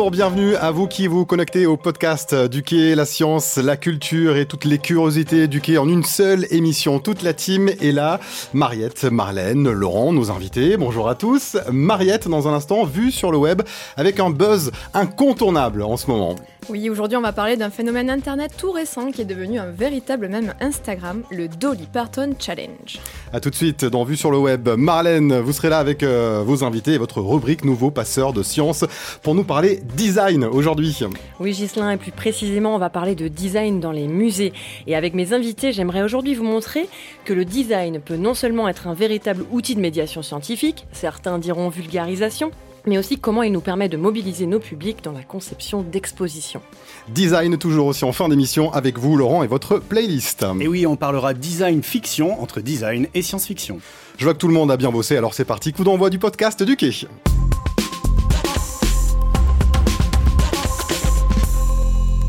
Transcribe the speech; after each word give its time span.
Bonjour, 0.00 0.12
bienvenue 0.12 0.56
à 0.56 0.70
vous 0.70 0.86
qui 0.86 1.08
vous 1.08 1.26
connectez 1.26 1.66
au 1.66 1.76
podcast 1.76 2.34
du 2.34 2.62
Quai, 2.62 2.94
la 2.94 3.04
science, 3.04 3.58
la 3.58 3.76
culture 3.76 4.38
et 4.38 4.46
toutes 4.46 4.64
les 4.64 4.78
curiosités 4.78 5.46
du 5.46 5.60
Quai 5.60 5.76
en 5.76 5.86
une 5.86 6.04
seule 6.04 6.46
émission. 6.48 7.00
Toute 7.00 7.20
la 7.20 7.34
team 7.34 7.68
est 7.68 7.92
là. 7.92 8.18
Mariette, 8.54 9.04
Marlène, 9.04 9.70
Laurent, 9.70 10.14
nos 10.14 10.30
invités. 10.30 10.78
Bonjour 10.78 11.06
à 11.10 11.16
tous. 11.16 11.58
Mariette, 11.70 12.28
dans 12.28 12.48
un 12.48 12.54
instant, 12.54 12.86
vue 12.86 13.10
sur 13.10 13.30
le 13.30 13.36
web 13.36 13.60
avec 13.98 14.20
un 14.20 14.30
buzz 14.30 14.70
incontournable 14.94 15.82
en 15.82 15.98
ce 15.98 16.06
moment. 16.06 16.34
Oui, 16.70 16.88
aujourd'hui 16.88 17.16
on 17.16 17.20
va 17.20 17.32
parler 17.32 17.56
d'un 17.56 17.68
phénomène 17.68 18.08
internet 18.08 18.52
tout 18.56 18.70
récent 18.70 19.10
qui 19.10 19.22
est 19.22 19.24
devenu 19.24 19.58
un 19.58 19.72
véritable 19.72 20.28
même 20.28 20.54
Instagram, 20.60 21.24
le 21.28 21.48
Dolly 21.48 21.88
Parton 21.92 22.30
Challenge. 22.38 23.00
A 23.32 23.40
tout 23.40 23.50
de 23.50 23.56
suite 23.56 23.84
dans 23.84 24.04
Vue 24.04 24.16
sur 24.16 24.30
le 24.30 24.38
web. 24.38 24.68
Marlène, 24.78 25.40
vous 25.40 25.52
serez 25.52 25.68
là 25.68 25.78
avec 25.78 26.04
euh, 26.04 26.44
vos 26.46 26.62
invités 26.62 26.92
et 26.92 26.98
votre 26.98 27.20
rubrique 27.22 27.64
Nouveau 27.64 27.90
passeur 27.90 28.32
de 28.32 28.44
science 28.44 28.84
pour 29.24 29.34
nous 29.34 29.42
parler 29.42 29.80
design 29.96 30.44
aujourd'hui. 30.44 30.96
Oui, 31.40 31.54
Gislain, 31.54 31.90
et 31.90 31.96
plus 31.96 32.12
précisément, 32.12 32.76
on 32.76 32.78
va 32.78 32.88
parler 32.88 33.16
de 33.16 33.26
design 33.26 33.80
dans 33.80 33.92
les 33.92 34.06
musées. 34.06 34.52
Et 34.86 34.94
avec 34.94 35.14
mes 35.14 35.32
invités, 35.32 35.72
j'aimerais 35.72 36.02
aujourd'hui 36.04 36.36
vous 36.36 36.44
montrer 36.44 36.88
que 37.24 37.32
le 37.32 37.44
design 37.44 38.00
peut 38.00 38.16
non 38.16 38.34
seulement 38.34 38.68
être 38.68 38.86
un 38.86 38.94
véritable 38.94 39.44
outil 39.50 39.74
de 39.74 39.80
médiation 39.80 40.22
scientifique, 40.22 40.86
certains 40.92 41.40
diront 41.40 41.68
vulgarisation, 41.68 42.52
mais 42.86 42.98
aussi 42.98 43.18
comment 43.18 43.42
il 43.42 43.52
nous 43.52 43.60
permet 43.60 43.88
de 43.88 43.96
mobiliser 43.96 44.46
nos 44.46 44.60
publics 44.60 45.02
dans 45.02 45.12
la 45.12 45.22
conception 45.22 45.82
d'expositions. 45.82 46.62
Design 47.08 47.58
toujours 47.58 47.86
aussi 47.86 48.04
en 48.04 48.12
fin 48.12 48.28
d'émission 48.28 48.72
avec 48.72 48.98
vous 48.98 49.16
Laurent 49.16 49.42
et 49.42 49.46
votre 49.46 49.78
playlist. 49.78 50.46
Et 50.60 50.68
oui, 50.68 50.86
on 50.86 50.96
parlera 50.96 51.34
design 51.34 51.82
fiction 51.82 52.42
entre 52.42 52.60
design 52.60 53.08
et 53.14 53.22
science-fiction. 53.22 53.80
Je 54.18 54.24
vois 54.24 54.34
que 54.34 54.38
tout 54.38 54.48
le 54.48 54.54
monde 54.54 54.70
a 54.70 54.76
bien 54.76 54.90
bossé, 54.90 55.16
alors 55.16 55.34
c'est 55.34 55.44
parti, 55.44 55.72
coup 55.72 55.84
d'envoi 55.84 56.10
du 56.10 56.18
podcast 56.18 56.62
du 56.62 56.76
Quai. 56.76 56.90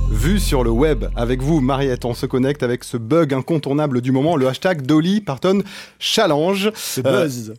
Vue 0.10 0.40
sur 0.40 0.64
le 0.64 0.70
web 0.70 1.06
avec 1.16 1.42
vous, 1.42 1.62
Mariette. 1.62 2.06
On 2.06 2.14
se 2.14 2.28
connecte 2.28 2.62
avec 2.62 2.84
ce 2.84 2.96
bug 2.96 3.34
incontournable 3.34 4.02
du 4.02 4.12
moment, 4.12 4.36
le 4.36 4.48
hashtag 4.48 4.84
Dolly 4.84 5.20
Parton 5.20 5.64
Challenge. 5.98 6.72
C'est 6.76 7.02
buzz. 7.02 7.56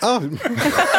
Ah 0.00 0.20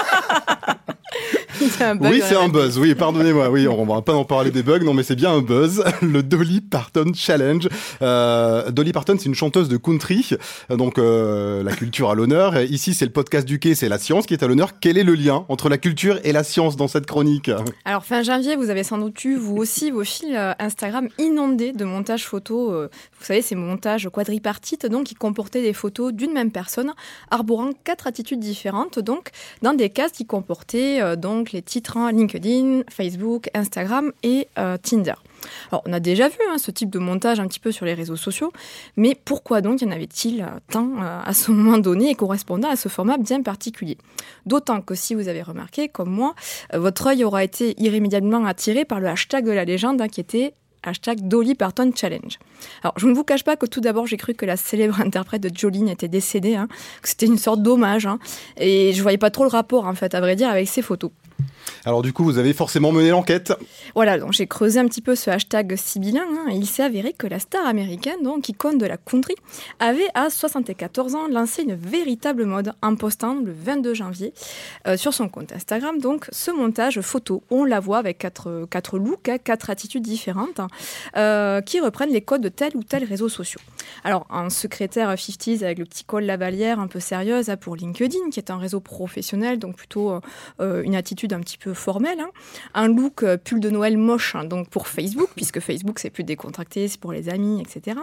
oui, 1.62 2.22
c'est 2.24 2.36
un 2.36 2.50
buzz. 2.50 2.78
Oui, 2.78 2.96
pardonnez-moi. 2.96 3.50
Oui, 3.50 3.68
on 3.68 3.86
va 3.86 4.02
pas 4.02 4.14
en 4.14 4.26
parler 4.26 4.52
des 4.52 4.64
bugs. 4.64 4.80
Non, 4.80 4.94
mais 4.94 5.04
c'est 5.04 5.16
bien 5.16 5.32
un 5.32 5.42
buzz. 5.42 5.84
Le 6.02 6.24
Dolly 6.24 6.62
Parton 6.62 7.12
Challenge. 7.14 7.68
Euh, 8.02 8.72
Dolly 8.72 8.92
Parton, 8.92 9.16
c'est 9.18 9.26
une 9.26 9.36
chanteuse 9.36 9.70
de 9.70 9.78
country. 9.78 10.32
Donc, 10.70 10.98
euh, 10.98 11.64
la 11.64 11.74
culture 11.74 12.10
à 12.10 12.16
l'honneur. 12.16 12.60
Ici, 12.62 12.94
c'est 12.94 13.06
le 13.06 13.12
podcast 13.12 13.48
du 13.48 13.60
quai, 13.60 13.76
c'est 13.76 13.90
la 13.90 14.00
science 14.00 14.26
qui 14.26 14.34
est 14.34 14.44
à 14.44 14.48
l'honneur. 14.48 14.80
Quel 14.80 14.98
est 14.98 15.04
le 15.04 15.16
lien 15.16 15.46
entre 15.50 15.70
la 15.70 15.78
culture 15.78 16.20
et 16.24 16.32
la 16.32 16.44
science 16.44 16.76
dans 16.76 16.88
cette 16.88 17.06
chronique 17.06 17.52
Alors, 17.86 18.06
fin 18.06 18.24
janvier, 18.24 18.56
vous 18.56 18.70
avez 18.70 18.84
sans 18.84 18.98
doute 18.98 19.24
eu, 19.26 19.36
vous 19.36 19.58
aussi, 19.58 19.92
vos 19.92 20.04
fils 20.04 20.36
euh, 20.36 20.54
Instagram 20.60 21.08
inondés 21.18 21.74
de 21.74 21.86
montages 21.86 22.26
photos. 22.26 22.90
Vous 23.20 23.26
savez, 23.26 23.42
ces 23.42 23.56
montages 23.56 24.10
quadripartites, 24.10 24.86
donc, 24.86 25.06
qui 25.06 25.16
comportaient 25.16 25.62
des 25.62 25.74
photos 25.74 26.14
d'une 26.14 26.34
même 26.34 26.52
personne, 26.52 26.94
arborant 27.32 27.72
quatre 27.84 28.08
attitudes 28.08 28.40
différentes, 28.40 29.00
donc, 29.00 29.30
dans 29.62 29.74
des 29.74 29.90
cases 29.90 30.12
qui 30.12 30.26
comportaient, 30.26 31.02
euh, 31.02 31.16
les 31.52 31.62
titres 31.62 31.98
hein, 31.98 32.12
LinkedIn, 32.12 32.82
Facebook, 32.90 33.50
Instagram 33.54 34.12
et 34.24 34.48
euh, 34.58 34.78
Tinder. 34.78 35.14
Alors, 35.72 35.84
on 35.86 35.94
a 35.94 36.00
déjà 36.00 36.28
vu 36.28 36.38
hein, 36.50 36.58
ce 36.58 36.72
type 36.72 36.90
de 36.90 37.00
montage 37.00 37.40
un 37.40 37.48
petit 37.48 37.60
peu 37.60 37.72
sur 37.72 37.86
les 37.86 37.94
réseaux 37.94 38.16
sociaux, 38.16 38.52
mais 38.96 39.16
pourquoi 39.16 39.62
donc 39.62 39.82
y 39.82 39.86
en 39.86 39.92
avait-il 39.92 40.42
euh, 40.42 40.46
tant 40.72 40.90
euh, 41.02 41.22
à 41.24 41.34
ce 41.34 41.52
moment 41.58 41.78
donné 41.78 42.10
et 42.10 42.16
correspondant 42.16 42.70
à 42.70 42.76
ce 42.76 42.90
format 42.90 43.18
bien 43.18 43.42
particulier? 43.42 43.98
D'autant 44.46 44.82
que 44.82 44.96
si 44.96 45.16
vous 45.16 45.28
avez 45.28 45.42
remarqué, 45.42 45.90
comme 45.90 46.10
moi, 46.10 46.36
votre 46.74 47.08
œil 47.08 47.24
aura 47.24 47.44
été 47.44 47.76
irrémédiablement 47.82 48.46
attiré 48.46 48.86
par 48.86 49.00
le 49.00 49.08
hashtag 49.08 49.46
de 49.46 49.52
la 49.52 49.66
légende 49.66 50.02
hein, 50.02 50.08
qui 50.08 50.22
était 50.22 50.54
hashtag 50.84 51.28
Dolly 51.28 51.56
Parton 51.56 51.92
Challenge. 51.96 52.40
Alors, 52.84 52.94
je 52.98 53.08
ne 53.08 53.14
vous 53.14 53.24
cache 53.24 53.44
pas 53.44 53.56
que 53.56 53.66
tout 53.66 53.82
d'abord, 53.82 54.08
j'ai 54.08 54.18
cru 54.18 54.34
que 54.34 54.46
la 54.46 54.58
célèbre 54.58 55.00
interprète 55.06 55.42
de 55.42 55.56
Jolene 55.56 55.90
était 55.90 56.08
décédée, 56.08 56.58
que 57.02 57.10
c'était 57.10 57.26
une 57.26 57.38
sorte 57.38 57.62
d'hommage, 57.62 58.08
et 58.58 58.94
je 58.94 59.02
voyais 59.02 59.18
pas 59.18 59.32
trop 59.32 59.44
le 59.44 59.50
rapport, 59.50 59.86
en 59.86 59.94
fait, 59.94 60.16
à 60.16 60.22
vrai 60.22 60.36
dire, 60.36 60.50
avec 60.50 60.68
ces 60.68 60.82
photos. 60.82 61.12
Alors 61.86 62.02
du 62.02 62.14
coup, 62.14 62.24
vous 62.24 62.38
avez 62.38 62.54
forcément 62.54 62.92
mené 62.92 63.10
l'enquête. 63.10 63.54
Voilà, 63.96 64.20
donc 64.20 64.34
j'ai 64.34 64.48
creusé 64.48 64.80
un 64.80 64.88
petit 64.88 65.02
peu 65.02 65.16
ce 65.16 65.30
hashtag 65.30 65.76
sibyllin. 65.76 66.26
Hein, 66.30 66.50
il 66.52 66.66
s'est 66.66 66.84
avéré 66.84 67.14
que 67.14 67.28
la 67.28 67.40
star 67.40 67.66
américaine, 67.66 68.22
donc 68.24 68.50
icône 68.50 68.78
de 68.78 68.86
la 68.86 68.98
country, 68.98 69.36
avait 69.80 70.08
à 70.14 70.30
74 70.30 71.16
ans 71.16 71.28
lancé 71.28 71.64
une 71.64 71.76
véritable 71.76 72.46
mode 72.46 72.74
en 72.82 72.96
postant 72.96 73.36
le 73.36 73.54
22 73.54 73.94
janvier 73.94 74.34
euh, 74.88 74.98
sur 74.98 75.14
son 75.14 75.30
compte 75.30 75.52
Instagram. 75.52 76.00
Donc 76.00 76.28
ce 76.32 76.52
montage 76.52 77.02
photo, 77.02 77.44
on 77.50 77.64
la 77.66 77.80
voit 77.80 77.98
avec 77.98 78.18
quatre, 78.18 78.68
quatre 78.70 78.98
looks, 78.98 79.30
hein, 79.30 79.38
quatre 79.38 79.70
attitudes 79.70 80.04
différentes 80.04 80.60
hein, 80.60 80.68
euh, 81.16 81.62
qui 81.62 81.80
reprennent 81.80 82.12
les 82.12 82.22
codes 82.22 82.42
de 82.42 82.50
tel 82.50 82.76
ou 82.76 82.84
tel 82.84 83.04
réseau 83.04 83.30
social. 83.30 83.64
Alors 84.04 84.28
un 84.30 84.50
secrétaire 84.50 85.14
50s 85.14 85.64
avec 85.64 85.80
le 85.80 85.86
petit 85.86 86.04
col 86.04 86.24
lavalière 86.24 86.80
un 86.80 86.88
peu 86.88 87.00
sérieuse 87.00 87.52
pour 87.62 87.76
LinkedIn, 87.76 88.30
qui 88.32 88.40
est 88.40 88.52
un 88.52 88.58
réseau 88.58 88.80
professionnel, 88.80 89.60
donc 89.60 89.76
plutôt 89.76 90.20
euh, 90.60 90.84
une 90.84 90.96
attitude 90.96 91.34
un 91.34 91.40
petit 91.40 91.57
peu 91.58 91.74
formel. 91.74 92.20
Hein. 92.20 92.30
Un 92.74 92.88
look 92.88 93.24
euh, 93.24 93.38
pull 93.38 93.60
de 93.60 93.70
Noël 93.70 93.98
moche, 93.98 94.36
hein, 94.36 94.46
donc 94.46 94.70
pour 94.70 94.88
Facebook, 94.88 95.30
puisque 95.36 95.60
Facebook 95.60 96.00
c'est 96.00 96.10
plus 96.10 96.24
décontracté, 96.24 96.88
c'est 96.88 97.00
pour 97.00 97.12
les 97.12 97.30
amis, 97.30 97.62
etc. 97.62 97.98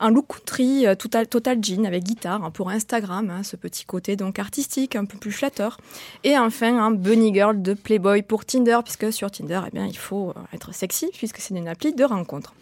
Un 0.00 0.10
look 0.10 0.26
country, 0.28 0.86
euh, 0.86 0.94
total, 0.94 1.58
jean 1.62 1.86
avec 1.86 2.04
guitare 2.04 2.44
hein, 2.44 2.50
pour 2.50 2.70
Instagram, 2.70 3.40
ce 3.42 3.56
petit 3.56 3.84
côté 3.84 4.16
donc 4.16 4.38
artistique, 4.38 4.96
un 4.96 5.04
peu 5.04 5.18
plus 5.18 5.32
flatteur. 5.32 5.78
Et 6.24 6.38
enfin 6.38 6.78
un 6.78 6.90
bunny 6.90 7.32
girl 7.32 7.60
de 7.60 7.74
Playboy 7.74 8.22
pour 8.22 8.44
Tinder, 8.44 8.78
puisque 8.84 9.12
sur 9.12 9.30
Tinder, 9.30 9.60
eh 9.66 9.70
bien, 9.70 9.86
il 9.86 9.96
faut 9.96 10.30
euh, 10.30 10.40
être 10.52 10.74
sexy, 10.74 11.10
puisque 11.12 11.38
c'est 11.38 11.54
une 11.54 11.68
appli 11.68 11.92
de 11.92 12.04
rencontre. 12.04 12.54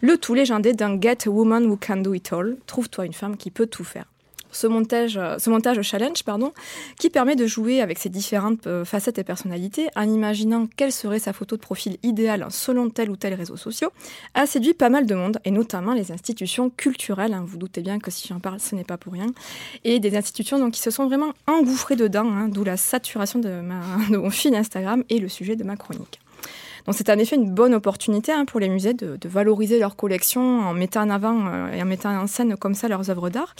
Le 0.00 0.16
tout 0.16 0.34
légendé 0.34 0.72
d'un 0.72 1.00
Get 1.00 1.26
a 1.26 1.30
Woman 1.30 1.66
Who 1.66 1.76
Can 1.76 1.98
Do 1.98 2.14
It 2.14 2.32
All. 2.32 2.56
Trouve-toi 2.66 3.06
une 3.06 3.12
femme 3.12 3.36
qui 3.36 3.50
peut 3.50 3.66
tout 3.66 3.84
faire 3.84 4.06
ce 4.52 4.66
montage, 4.66 5.16
euh, 5.16 5.38
ce 5.38 5.50
montage 5.50 5.80
challenge 5.82 6.24
qui 6.98 7.10
permet 7.10 7.36
de 7.36 7.46
jouer 7.46 7.80
avec 7.80 7.98
ses 7.98 8.08
différentes 8.08 8.66
euh, 8.66 8.84
facettes 8.84 9.18
et 9.18 9.24
personnalités 9.24 9.88
en 9.96 10.02
imaginant 10.02 10.66
quelle 10.76 10.92
serait 10.92 11.18
sa 11.18 11.32
photo 11.32 11.56
de 11.56 11.60
profil 11.60 11.98
idéale 12.02 12.46
selon 12.50 12.90
tel 12.90 13.10
ou 13.10 13.16
tel 13.16 13.34
réseau 13.34 13.56
social, 13.56 13.90
a 14.34 14.46
séduit 14.46 14.74
pas 14.74 14.88
mal 14.88 15.06
de 15.06 15.14
monde, 15.14 15.38
et 15.44 15.50
notamment 15.50 15.94
les 15.94 16.12
institutions 16.12 16.70
culturelles. 16.70 17.34
Hein. 17.34 17.44
vous 17.46 17.58
doutez 17.58 17.82
bien 17.82 17.98
que 17.98 18.10
si 18.10 18.28
j'en 18.28 18.40
parle, 18.40 18.60
ce 18.60 18.74
n'est 18.74 18.84
pas 18.84 18.96
pour 18.96 19.12
rien. 19.12 19.26
Et 19.84 20.00
des 20.00 20.16
institutions 20.16 20.70
qui 20.70 20.80
se 20.80 20.90
sont 20.90 21.06
vraiment 21.06 21.32
engouffrées 21.46 21.96
dedans, 21.96 22.30
hein, 22.30 22.48
d'où 22.48 22.64
la 22.64 22.76
saturation 22.76 23.38
de, 23.38 23.48
de 24.10 24.16
mon 24.16 24.30
fil 24.30 24.54
Instagram 24.54 25.04
et 25.08 25.18
le 25.18 25.28
sujet 25.28 25.56
de 25.56 25.64
ma 25.64 25.76
chronique. 25.76 26.20
Donc 26.88 26.94
c'est 26.96 27.10
en 27.10 27.18
effet 27.18 27.36
une 27.36 27.50
bonne 27.50 27.74
opportunité 27.74 28.32
hein, 28.32 28.46
pour 28.46 28.60
les 28.60 28.70
musées 28.70 28.94
de, 28.94 29.18
valoriser 29.28 29.78
leur 29.78 29.94
collection 29.94 30.60
en 30.60 30.72
mettant 30.72 31.02
en 31.02 31.10
avant 31.10 31.46
euh, 31.46 31.70
et 31.70 31.82
en 31.82 31.84
mettant 31.84 32.18
en 32.18 32.26
scène 32.26 32.56
comme 32.56 32.72
ça 32.72 32.88
leurs 32.88 33.10
œuvres 33.10 33.28
d'art. 33.28 33.54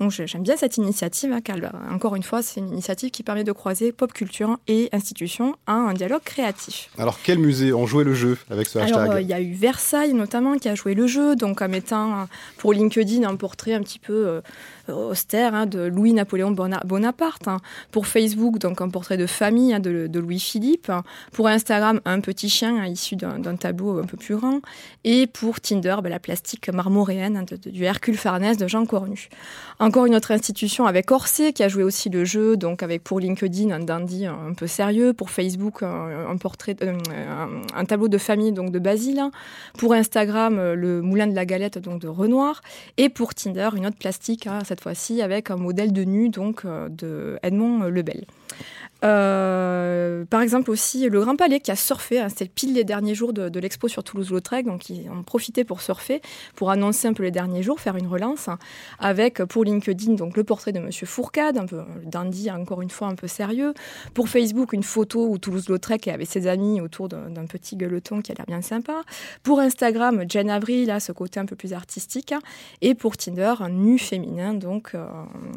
Donc 0.00 0.10
j'aime 0.10 0.42
bien 0.42 0.56
cette 0.56 0.78
initiative, 0.78 1.32
hein, 1.32 1.40
car 1.40 1.58
encore 1.92 2.16
une 2.16 2.24
fois, 2.24 2.42
c'est 2.42 2.58
une 2.58 2.70
initiative 2.70 3.12
qui 3.12 3.22
permet 3.22 3.44
de 3.44 3.52
croiser 3.52 3.92
pop 3.92 4.12
culture 4.12 4.58
et 4.66 4.88
institutions 4.90 5.54
en 5.68 5.74
un 5.74 5.94
dialogue 5.94 6.22
créatif. 6.24 6.90
Alors 6.98 7.20
quel 7.22 7.38
musée 7.38 7.72
ont 7.72 7.86
joué 7.86 8.02
le 8.02 8.14
jeu 8.14 8.36
avec 8.50 8.66
ce 8.66 8.80
hashtag 8.80 8.98
Alors 8.98 9.12
euh, 9.12 9.20
il 9.20 9.28
y 9.28 9.32
a 9.32 9.40
eu 9.40 9.52
Versailles 9.52 10.12
notamment 10.12 10.56
qui 10.56 10.68
a 10.68 10.74
joué 10.74 10.94
le 10.94 11.06
jeu, 11.06 11.36
donc 11.36 11.62
en 11.62 11.68
mettant 11.68 12.12
euh, 12.12 12.24
pour 12.58 12.72
LinkedIn 12.72 13.22
un 13.22 13.36
portrait 13.36 13.74
un 13.74 13.82
petit 13.82 14.00
peu 14.00 14.40
austère 14.88 15.54
hein, 15.54 15.66
de 15.66 15.80
Louis-Napoléon 15.80 16.50
Bonaparte. 16.50 17.48
Hein. 17.48 17.58
Pour 17.90 18.06
Facebook, 18.06 18.58
donc 18.58 18.80
un 18.80 18.88
portrait 18.88 19.16
de 19.16 19.26
famille 19.26 19.74
hein, 19.74 19.80
de, 19.80 20.18
Louis-Philippe. 20.18 20.90
Pour 21.32 21.48
Instagram, 21.48 22.00
un 22.04 22.20
petit 22.20 22.48
chien 22.48 22.84
issu 22.86 23.16
d'un 23.16 23.56
tableau 23.56 23.98
un 23.98 24.04
peu 24.04 24.16
plus 24.16 24.36
grand. 24.36 24.60
Et 25.04 25.26
pour 25.26 25.60
Tinder, 25.60 25.96
ben, 26.02 26.10
la 26.10 26.18
plastique 26.18 26.68
marmoréenne 26.68 27.44
du 27.66 27.84
Hercule 27.84 28.16
Farnèse 28.16 28.56
de 28.56 28.66
Jean 28.66 28.86
Cornu. 28.86 29.28
Encore 29.78 30.06
une 30.06 30.14
autre 30.14 30.30
institution 30.30 30.86
avec 30.86 31.10
Orsay 31.10 31.52
qui 31.52 31.62
a 31.62 31.68
joué 31.68 31.82
aussi 31.82 32.08
le 32.08 32.24
jeu, 32.24 32.56
donc 32.56 32.82
avec 32.82 33.02
pour 33.02 33.20
LinkedIn 33.20 33.70
un 33.70 33.80
dandy 33.80 34.26
un 34.26 34.54
peu 34.56 34.66
sérieux, 34.66 35.12
pour 35.12 35.30
Facebook 35.30 35.82
un, 35.82 36.36
portrait, 36.36 36.76
euh, 36.82 36.98
un, 37.74 37.84
tableau 37.84 38.08
de 38.08 38.18
famille 38.18 38.52
donc 38.52 38.70
de 38.70 38.78
Basile, 38.78 39.22
pour 39.78 39.92
Instagram 39.92 40.72
le 40.72 41.02
Moulin 41.02 41.26
de 41.26 41.34
la 41.34 41.44
Galette 41.44 41.78
donc 41.78 42.00
de 42.00 42.08
Renoir, 42.08 42.62
et 42.96 43.08
pour 43.08 43.34
Tinder 43.34 43.70
une 43.76 43.86
autre 43.86 43.98
plastique 43.98 44.48
cette 44.72 44.80
fois-ci 44.82 45.22
avec 45.22 45.50
un 45.50 45.56
modèle 45.56 45.92
de 45.92 46.04
nu 46.04 46.28
donc 46.28 46.64
euh, 46.64 46.88
de 46.88 47.38
Edmond 47.42 47.84
Lebel. 47.84 48.24
Euh, 49.04 50.24
par 50.24 50.42
exemple 50.42 50.70
aussi 50.70 51.08
le 51.08 51.20
Grand 51.20 51.34
Palais 51.34 51.60
qui 51.60 51.70
a 51.70 51.76
surfé, 51.76 52.20
hein, 52.20 52.28
c'était 52.28 52.46
pile 52.46 52.74
les 52.74 52.84
derniers 52.84 53.14
jours 53.14 53.32
de, 53.32 53.60
l'expo 53.60 53.88
sur 53.88 54.04
Toulouse-Lautrec, 54.04 54.66
donc 54.66 54.90
ils 54.90 55.08
ont 55.10 55.22
profité 55.22 55.64
pour 55.64 55.80
surfer, 55.80 56.20
pour 56.54 56.70
annoncer 56.70 57.08
un 57.08 57.12
peu 57.12 57.22
les 57.22 57.30
derniers 57.30 57.62
jours, 57.62 57.80
faire 57.80 57.96
une 57.96 58.06
relance, 58.06 58.48
avec 58.98 59.42
pour 59.44 59.64
LinkedIn 59.64 60.14
donc 60.14 60.36
le 60.36 60.44
portrait 60.44 60.72
de 60.72 60.78
Monsieur 60.78 61.06
Fourcade, 61.06 61.58
un 61.58 61.66
peu 61.66 61.82
dandy 62.04 62.50
encore 62.50 62.82
une 62.82 62.90
fois 62.90 63.08
un 63.08 63.14
peu 63.14 63.26
sérieux, 63.26 63.74
pour 64.14 64.28
Facebook 64.28 64.72
une 64.72 64.82
photo 64.82 65.26
où 65.28 65.38
Toulouse-Lautrec 65.38 66.06
est 66.06 66.12
avec 66.12 66.28
ses 66.28 66.46
amis 66.46 66.80
autour 66.80 67.08
d'un 67.08 67.46
petit 67.46 67.76
gueuleton 67.76 68.22
qui 68.22 68.32
a 68.32 68.34
l'air 68.36 68.46
bien 68.46 68.62
sympa, 68.62 69.02
pour 69.42 69.60
Instagram 69.60 70.24
Jen 70.28 70.50
Avril, 70.50 70.86
là 70.86 71.00
ce 71.00 71.12
côté 71.12 71.40
un 71.40 71.46
peu 71.46 71.56
plus 71.56 71.72
artistique, 71.72 72.34
et 72.80 72.94
pour 72.94 73.16
Tinder 73.16 73.54
un 73.60 73.70
nu 73.70 73.98
féminin 73.98 74.54
donc 74.54 74.92
euh, 74.94 75.06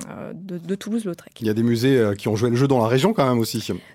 euh, 0.10 0.34
de, 0.34 0.76
Toulouse-Lautrec. 0.76 1.34
Il 1.42 1.48
y 1.48 1.50
a 1.50 1.54
des 1.54 1.64
musées 1.64 2.12
qui 2.18 2.28
ont 2.28 2.36
joué 2.36 2.50
le 2.50 2.56
jeu 2.56 2.68
dans 2.68 2.80
la 2.80 2.88
région 2.88 3.14
quand 3.14 3.28
même 3.28 3.35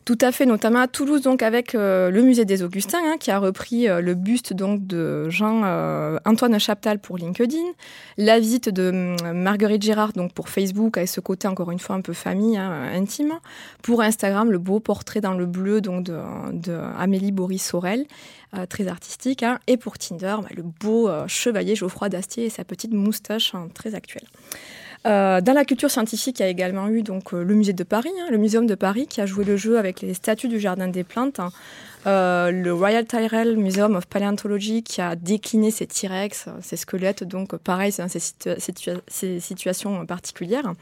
Tout 0.04 0.18
à 0.20 0.32
fait, 0.32 0.46
notamment 0.46 0.80
à 0.80 0.88
Toulouse, 0.88 1.22
donc 1.22 1.42
avec 1.42 1.74
euh, 1.74 2.10
le 2.10 2.22
musée 2.22 2.44
des 2.44 2.62
Augustins, 2.62 3.00
hein, 3.04 3.16
qui 3.18 3.30
a 3.30 3.38
repris 3.38 3.88
euh, 3.88 4.00
le 4.00 4.14
buste 4.14 4.52
donc 4.52 4.86
de 4.86 5.28
Jean-Antoine 5.28 6.58
Chaptal 6.58 6.98
pour 6.98 7.16
LinkedIn, 7.18 7.56
la 8.16 8.38
visite 8.38 8.68
de 8.68 9.14
Marguerite 9.32 9.82
Gérard 9.82 10.12
donc 10.12 10.32
pour 10.32 10.48
Facebook, 10.48 10.96
avec 10.96 11.08
ce 11.08 11.20
côté 11.20 11.48
encore 11.48 11.70
une 11.70 11.78
fois 11.78 11.96
un 11.96 12.00
peu 12.00 12.12
famille, 12.12 12.56
hein, 12.56 12.90
intime. 12.94 13.38
Pour 13.82 14.02
Instagram, 14.02 14.50
le 14.50 14.58
beau 14.58 14.80
portrait 14.80 15.20
dans 15.20 15.34
le 15.34 15.46
bleu 15.46 15.80
donc 15.80 16.04
de 16.04 16.80
Amélie 16.98 17.32
Boris 17.32 17.62
Sorel. 17.62 18.06
très 18.68 18.88
artistique, 18.88 19.42
hein. 19.42 19.58
et 19.66 19.76
pour 19.76 19.98
Tinder, 19.98 20.36
bah, 20.42 20.48
le 20.54 20.62
beau 20.62 21.08
chevalier 21.26 21.76
Geoffroy 21.76 22.08
d'Astier 22.08 22.46
et 22.46 22.50
sa 22.50 22.64
petite 22.64 22.92
moustache 22.92 23.52
très 23.74 23.94
actuelle. 23.94 24.26
Euh, 25.06 25.40
dans 25.40 25.54
la 25.54 25.64
culture 25.64 25.90
scientifique, 25.90 26.40
il 26.40 26.42
y 26.42 26.44
a 26.44 26.48
également 26.48 26.88
eu 26.88 27.02
donc, 27.02 27.32
euh, 27.32 27.42
le 27.42 27.54
musée 27.54 27.72
de 27.72 27.84
Paris, 27.84 28.10
hein, 28.20 28.26
le 28.30 28.36
Muséum 28.36 28.66
de 28.66 28.74
Paris, 28.74 29.06
qui 29.06 29.20
a 29.20 29.26
joué 29.26 29.44
le 29.44 29.56
jeu 29.56 29.78
avec 29.78 30.02
les 30.02 30.12
statues 30.12 30.48
du 30.48 30.60
Jardin 30.60 30.88
des 30.88 31.04
Plantes. 31.04 31.40
Hein. 31.40 31.50
Euh, 32.06 32.50
le 32.50 32.72
Royal 32.72 33.04
Tyrrell 33.04 33.56
Museum 33.56 33.94
of 33.94 34.06
Paleontology 34.06 34.82
qui 34.82 35.02
a 35.02 35.16
décliné 35.16 35.70
ses 35.70 35.86
T-Rex, 35.86 36.46
ses 36.62 36.76
squelettes, 36.76 37.24
donc 37.24 37.56
pareil, 37.56 37.92
c'est 37.92 38.18
ces, 39.08 39.40
situations 39.40 40.06
particulières. 40.06 40.72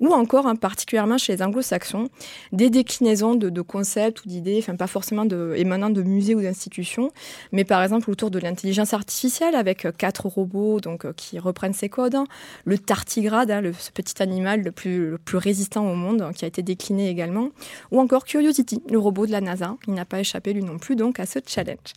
Ou 0.00 0.12
encore, 0.12 0.46
hein, 0.46 0.56
particulièrement 0.56 1.18
chez 1.18 1.36
les 1.36 1.42
anglo-saxons, 1.42 2.08
des 2.52 2.70
déclinaisons 2.70 3.36
de, 3.36 3.60
concepts 3.60 4.24
ou 4.24 4.28
d'idées, 4.28 4.58
enfin 4.58 4.76
pas 4.76 4.86
forcément 4.88 5.24
émanant 5.54 5.90
de 5.90 6.02
musées 6.02 6.34
ou 6.34 6.42
d'institutions, 6.42 7.10
mais 7.52 7.64
par 7.64 7.82
exemple 7.82 8.10
autour 8.10 8.30
de 8.30 8.38
l'intelligence 8.38 8.92
artificielle 8.92 9.54
avec 9.54 9.86
quatre 9.96 10.26
robots 10.26 10.80
donc, 10.80 11.10
qui 11.14 11.38
reprennent 11.38 11.74
ces 11.74 11.88
codes, 11.88 12.16
le 12.64 12.78
tartigrade, 12.78 13.50
hein, 13.50 13.62
ce 13.78 13.90
petit 13.90 14.20
animal 14.22 14.62
le 14.62 14.72
plus, 14.72 15.10
le 15.10 15.18
plus 15.18 15.38
résistant 15.38 15.88
au 15.88 15.94
monde 15.94 16.32
qui 16.34 16.44
a 16.44 16.48
été 16.48 16.62
décliné 16.62 17.08
également, 17.08 17.50
ou 17.92 18.00
encore 18.00 18.24
Curiosity, 18.24 18.82
le 18.90 18.98
robot 18.98 19.26
de 19.26 19.32
la 19.32 19.40
NASA, 19.40 19.76
il 19.86 19.94
n'a 19.94 20.04
pas 20.04 20.20
échappé 20.20 20.55
non 20.62 20.78
plus 20.78 20.96
donc 20.96 21.20
à 21.20 21.26
ce 21.26 21.38
challenge. 21.46 21.94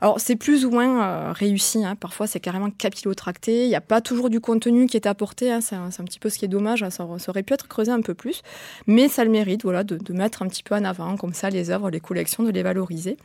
Alors 0.00 0.20
c'est 0.20 0.36
plus 0.36 0.64
ou 0.64 0.70
moins 0.70 1.02
euh, 1.02 1.32
réussi, 1.32 1.84
hein. 1.84 1.96
parfois 1.96 2.26
c'est 2.26 2.40
carrément 2.40 2.70
capillotracté, 2.70 3.64
il 3.64 3.68
n'y 3.68 3.74
a 3.74 3.80
pas 3.80 4.00
toujours 4.00 4.28
du 4.28 4.40
contenu 4.40 4.86
qui 4.86 4.96
est 4.96 5.06
apporté, 5.06 5.50
hein. 5.50 5.60
c'est 5.60 5.76
un, 5.76 6.04
petit 6.04 6.18
peu 6.18 6.28
ce 6.28 6.38
qui 6.38 6.44
est 6.44 6.48
dommage, 6.48 6.82
hein. 6.82 6.90
ça, 6.90 7.04
aurait 7.04 7.42
pu 7.42 7.54
être 7.54 7.66
creusé 7.66 7.90
un 7.90 8.02
peu 8.02 8.14
plus, 8.14 8.42
mais 8.86 9.08
ça 9.08 9.24
le 9.24 9.30
mérite 9.30 9.62
voilà, 9.62 9.84
de, 9.84 10.12
mettre 10.12 10.42
un 10.42 10.48
petit 10.48 10.62
peu 10.62 10.74
en 10.74 10.84
avant 10.84 11.16
comme 11.16 11.32
ça 11.32 11.50
les 11.50 11.70
œuvres, 11.70 11.90
les 11.90 12.00
collections, 12.00 12.42
de 12.42 12.50
les 12.50 12.62
valoriser. 12.62 13.16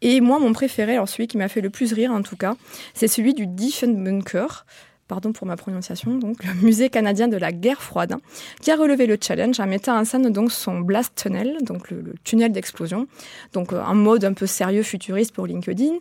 Et 0.00 0.20
moi 0.20 0.38
mon 0.38 0.52
préféré, 0.52 0.94
alors 0.94 1.08
celui 1.08 1.26
qui 1.26 1.36
m'a 1.36 1.48
fait 1.48 1.60
le 1.60 1.70
plus 1.70 1.92
rire 1.92 2.12
en 2.12 2.22
tout 2.22 2.36
cas, 2.36 2.56
c'est 2.94 3.08
celui 3.08 3.34
du 3.34 3.46
Diefenbunker, 3.46 4.64
pardon 5.08 5.32
pour 5.32 5.46
ma 5.46 5.56
prononciation, 5.56 6.14
donc 6.16 6.44
le 6.44 6.52
musée 6.54 6.90
canadien 6.90 7.28
de 7.28 7.36
la 7.36 7.52
guerre 7.52 7.82
froide, 7.82 8.12
hein, 8.12 8.20
qui 8.60 8.70
a 8.70 8.76
relevé 8.76 9.06
le 9.06 9.16
challenge 9.20 9.60
en 9.60 9.66
mettant 9.66 9.98
en 9.98 10.04
scène 10.04 10.30
donc 10.30 10.52
son 10.52 10.80
blast 10.80 11.14
tunnel, 11.16 11.58
donc 11.62 11.90
le, 11.90 12.14
tunnel 12.24 12.52
d'explosion, 12.52 13.06
donc 13.52 13.72
un 13.72 13.90
euh, 13.90 13.94
mode 13.94 14.24
un 14.24 14.32
peu 14.32 14.46
sérieux 14.46 14.82
futuriste 14.82 15.32
pour 15.32 15.46
LinkedIn, 15.46 15.94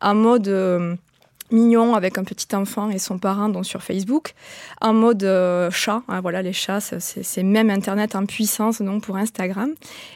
un 0.00 0.14
mode 0.14 0.48
euh, 0.48 0.94
mignon 1.50 1.94
avec 1.94 2.18
un 2.18 2.24
petit 2.24 2.54
enfant 2.54 2.90
et 2.90 2.98
son 2.98 3.18
parrain 3.18 3.48
donc 3.48 3.66
sur 3.66 3.82
Facebook, 3.82 4.34
un 4.80 4.92
mode 4.92 5.24
euh, 5.24 5.70
chat, 5.70 6.02
hein, 6.08 6.20
voilà 6.20 6.42
les 6.42 6.52
chats 6.52 6.80
c'est 6.80 7.42
même 7.42 7.70
internet 7.70 8.14
en 8.14 8.26
puissance 8.26 8.80
donc 8.80 9.02
pour 9.02 9.16
Instagram. 9.16 9.70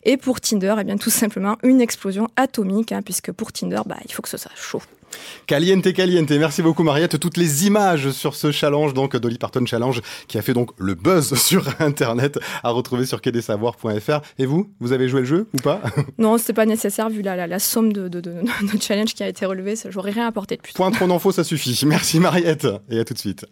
Et 0.04 0.16
pour 0.16 0.40
Tinder 0.40 0.74
et 0.78 0.80
eh 0.80 0.84
bien 0.84 0.96
tout 0.96 1.10
simplement 1.10 1.56
une 1.62 1.80
explosion 1.80 2.28
atomique 2.36 2.92
hein, 2.92 3.02
puisque 3.02 3.32
pour 3.32 3.52
Tinder 3.52 3.80
bah, 3.86 3.96
il 4.04 4.12
faut 4.12 4.22
que 4.22 4.28
ce 4.28 4.38
soit 4.38 4.52
chaud. 4.54 4.82
Caliente, 5.46 5.92
caliente. 5.92 6.30
Merci 6.30 6.62
beaucoup, 6.62 6.82
Mariette. 6.82 7.18
Toutes 7.18 7.36
les 7.36 7.66
images 7.66 8.10
sur 8.10 8.34
ce 8.34 8.50
challenge, 8.50 8.94
donc 8.94 9.16
Dolly 9.16 9.38
Parton 9.38 9.64
Challenge, 9.66 10.00
qui 10.28 10.38
a 10.38 10.42
fait 10.42 10.54
donc 10.54 10.70
le 10.78 10.94
buzz 10.94 11.34
sur 11.40 11.68
Internet, 11.80 12.38
à 12.62 12.70
retrouver 12.70 13.06
sur 13.06 13.20
quai-des-savoirs.fr. 13.20 14.20
Et 14.38 14.46
vous, 14.46 14.70
vous 14.80 14.92
avez 14.92 15.08
joué 15.08 15.20
le 15.20 15.26
jeu 15.26 15.48
ou 15.52 15.58
pas? 15.58 15.80
Non, 16.18 16.38
c'était 16.38 16.54
pas 16.54 16.66
nécessaire 16.66 17.10
vu 17.10 17.22
la, 17.22 17.46
la, 17.46 17.58
somme 17.58 17.92
de, 17.92 18.08
de, 18.08 18.20
de, 18.20 18.30
de, 18.32 18.80
challenge 18.80 19.14
qui 19.14 19.22
a 19.22 19.28
été 19.28 19.44
relevé. 19.44 19.74
J'aurais 19.90 20.12
rien 20.12 20.26
apporté 20.26 20.56
de 20.56 20.62
plus. 20.62 20.72
Point 20.72 20.90
trop 20.90 21.06
d'infos, 21.06 21.32
ça 21.32 21.44
suffit. 21.44 21.78
Merci, 21.86 22.20
Mariette. 22.20 22.66
Et 22.90 22.98
à 22.98 23.04
tout 23.04 23.14
de 23.14 23.18
suite. 23.18 23.44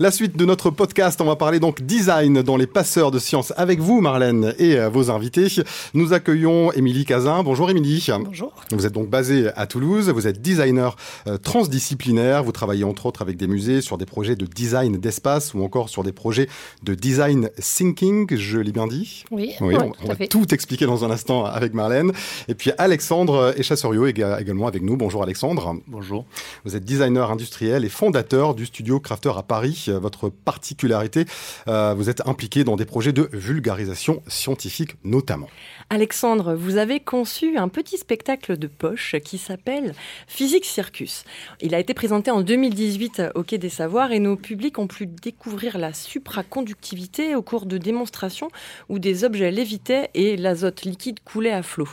La 0.00 0.10
suite 0.10 0.36
de 0.36 0.44
notre 0.44 0.70
podcast, 0.70 1.20
on 1.20 1.24
va 1.24 1.36
parler 1.36 1.60
donc 1.60 1.82
design 1.82 2.42
dans 2.42 2.56
les 2.56 2.66
passeurs 2.66 3.12
de 3.12 3.20
sciences 3.20 3.52
avec 3.56 3.78
vous, 3.78 4.00
Marlène, 4.00 4.52
et 4.58 4.76
euh, 4.76 4.88
vos 4.88 5.08
invités. 5.08 5.46
Nous 5.94 6.12
accueillons 6.12 6.72
Émilie 6.72 7.04
Cazin. 7.04 7.44
Bonjour 7.44 7.70
Émilie. 7.70 8.04
Bonjour. 8.24 8.52
Vous 8.72 8.86
êtes 8.86 8.92
donc 8.92 9.08
basée 9.08 9.50
à 9.54 9.68
Toulouse, 9.68 10.10
vous 10.10 10.26
êtes 10.26 10.42
designer 10.42 10.96
euh, 11.28 11.38
transdisciplinaire, 11.38 12.42
vous 12.42 12.50
travaillez 12.50 12.82
entre 12.82 13.06
autres 13.06 13.22
avec 13.22 13.36
des 13.36 13.46
musées 13.46 13.82
sur 13.82 13.96
des 13.96 14.04
projets 14.04 14.34
de 14.34 14.46
design 14.46 14.96
d'espace 14.96 15.54
ou 15.54 15.62
encore 15.62 15.88
sur 15.88 16.02
des 16.02 16.10
projets 16.10 16.48
de 16.82 16.96
design 16.96 17.50
thinking, 17.60 18.36
je 18.36 18.58
l'ai 18.58 18.72
bien 18.72 18.88
dit? 18.88 19.22
Oui, 19.30 19.52
oui 19.60 19.76
on, 19.76 20.08
va 20.08 20.16
tout 20.26 20.52
expliquer 20.52 20.86
dans 20.86 21.04
un 21.04 21.10
instant 21.12 21.44
avec 21.44 21.72
Marlène. 21.72 22.10
Et 22.48 22.56
puis 22.56 22.72
Alexandre 22.78 23.54
Echassorio 23.56 24.08
également 24.08 24.66
avec 24.66 24.82
nous. 24.82 24.96
Bonjour 24.96 25.22
Alexandre. 25.22 25.76
Bonjour. 25.86 26.26
Vous 26.64 26.74
êtes 26.74 26.84
designer 26.84 27.30
industriel 27.30 27.84
et 27.84 27.88
fondateur 27.88 28.56
du 28.56 28.66
studio 28.66 28.98
Crafter 28.98 29.30
à 29.36 29.44
Paris 29.44 29.83
votre 29.88 30.28
particularité. 30.28 31.26
Euh, 31.68 31.94
vous 31.94 32.10
êtes 32.10 32.26
impliqué 32.26 32.64
dans 32.64 32.76
des 32.76 32.84
projets 32.84 33.12
de 33.12 33.28
vulgarisation 33.32 34.22
scientifique 34.26 34.96
notamment. 35.04 35.48
Alexandre, 35.90 36.54
vous 36.54 36.76
avez 36.76 37.00
conçu 37.00 37.56
un 37.56 37.68
petit 37.68 37.98
spectacle 37.98 38.56
de 38.56 38.66
poche 38.66 39.16
qui 39.24 39.38
s'appelle 39.38 39.94
Physique 40.26 40.64
Circus. 40.64 41.24
Il 41.60 41.74
a 41.74 41.78
été 41.78 41.94
présenté 41.94 42.30
en 42.30 42.40
2018 42.40 43.22
au 43.34 43.42
Quai 43.42 43.58
des 43.58 43.68
Savoirs 43.68 44.12
et 44.12 44.18
nos 44.18 44.36
publics 44.36 44.78
ont 44.78 44.86
pu 44.86 45.06
découvrir 45.06 45.78
la 45.78 45.92
supraconductivité 45.92 47.34
au 47.34 47.42
cours 47.42 47.66
de 47.66 47.78
démonstrations 47.78 48.48
où 48.88 48.98
des 48.98 49.24
objets 49.24 49.50
lévitaient 49.50 50.10
et 50.14 50.36
l'azote 50.36 50.84
liquide 50.84 51.20
coulait 51.24 51.52
à 51.52 51.62
flot. 51.62 51.88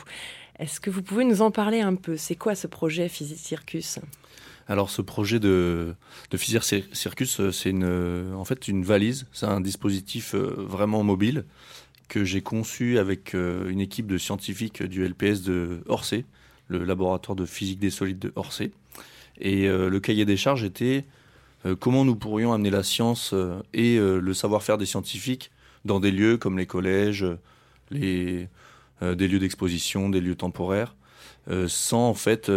Est-ce 0.58 0.80
que 0.80 0.90
vous 0.90 1.02
pouvez 1.02 1.24
nous 1.24 1.42
en 1.42 1.50
parler 1.50 1.80
un 1.80 1.94
peu? 1.94 2.16
C'est 2.16 2.36
quoi 2.36 2.54
ce 2.54 2.66
projet 2.66 3.08
Physique 3.08 3.38
Circus? 3.38 3.98
Alors 4.68 4.90
ce 4.90 5.02
projet 5.02 5.40
de, 5.40 5.94
de 6.30 6.36
Circus, 6.36 7.40
euh, 7.40 7.50
c'est 7.50 7.70
une, 7.70 7.84
euh, 7.84 8.34
en 8.34 8.44
fait 8.44 8.68
une 8.68 8.84
valise, 8.84 9.26
c'est 9.32 9.46
un 9.46 9.60
dispositif 9.60 10.34
euh, 10.34 10.54
vraiment 10.56 11.02
mobile 11.02 11.44
que 12.08 12.24
j'ai 12.24 12.42
conçu 12.42 12.98
avec 12.98 13.32
une 13.32 13.80
équipe 13.80 14.06
de 14.06 14.18
scientifiques 14.18 14.82
du 14.82 15.02
LPS 15.02 15.40
de 15.44 15.82
Orsay, 15.86 16.26
le 16.68 16.84
laboratoire 16.84 17.34
de 17.34 17.46
physique 17.46 17.78
des 17.78 17.88
solides 17.88 18.18
de 18.18 18.32
Orsay. 18.36 18.70
Et 19.40 19.66
le 19.66 19.98
cahier 19.98 20.26
des 20.26 20.36
charges 20.36 20.62
était 20.62 21.06
comment 21.80 22.04
nous 22.04 22.14
pourrions 22.14 22.52
amener 22.52 22.68
la 22.68 22.82
science 22.82 23.34
et 23.72 23.98
le 23.98 24.34
savoir-faire 24.34 24.76
des 24.76 24.84
scientifiques 24.84 25.52
dans 25.86 26.00
des 26.00 26.10
lieux 26.10 26.36
comme 26.36 26.58
les 26.58 26.66
collèges, 26.66 27.24
les, 27.90 28.46
des 29.00 29.26
lieux 29.26 29.38
d'exposition, 29.38 30.10
des 30.10 30.20
lieux 30.20 30.36
temporaires, 30.36 30.94
sans 31.66 32.10
en 32.10 32.14
fait 32.14 32.52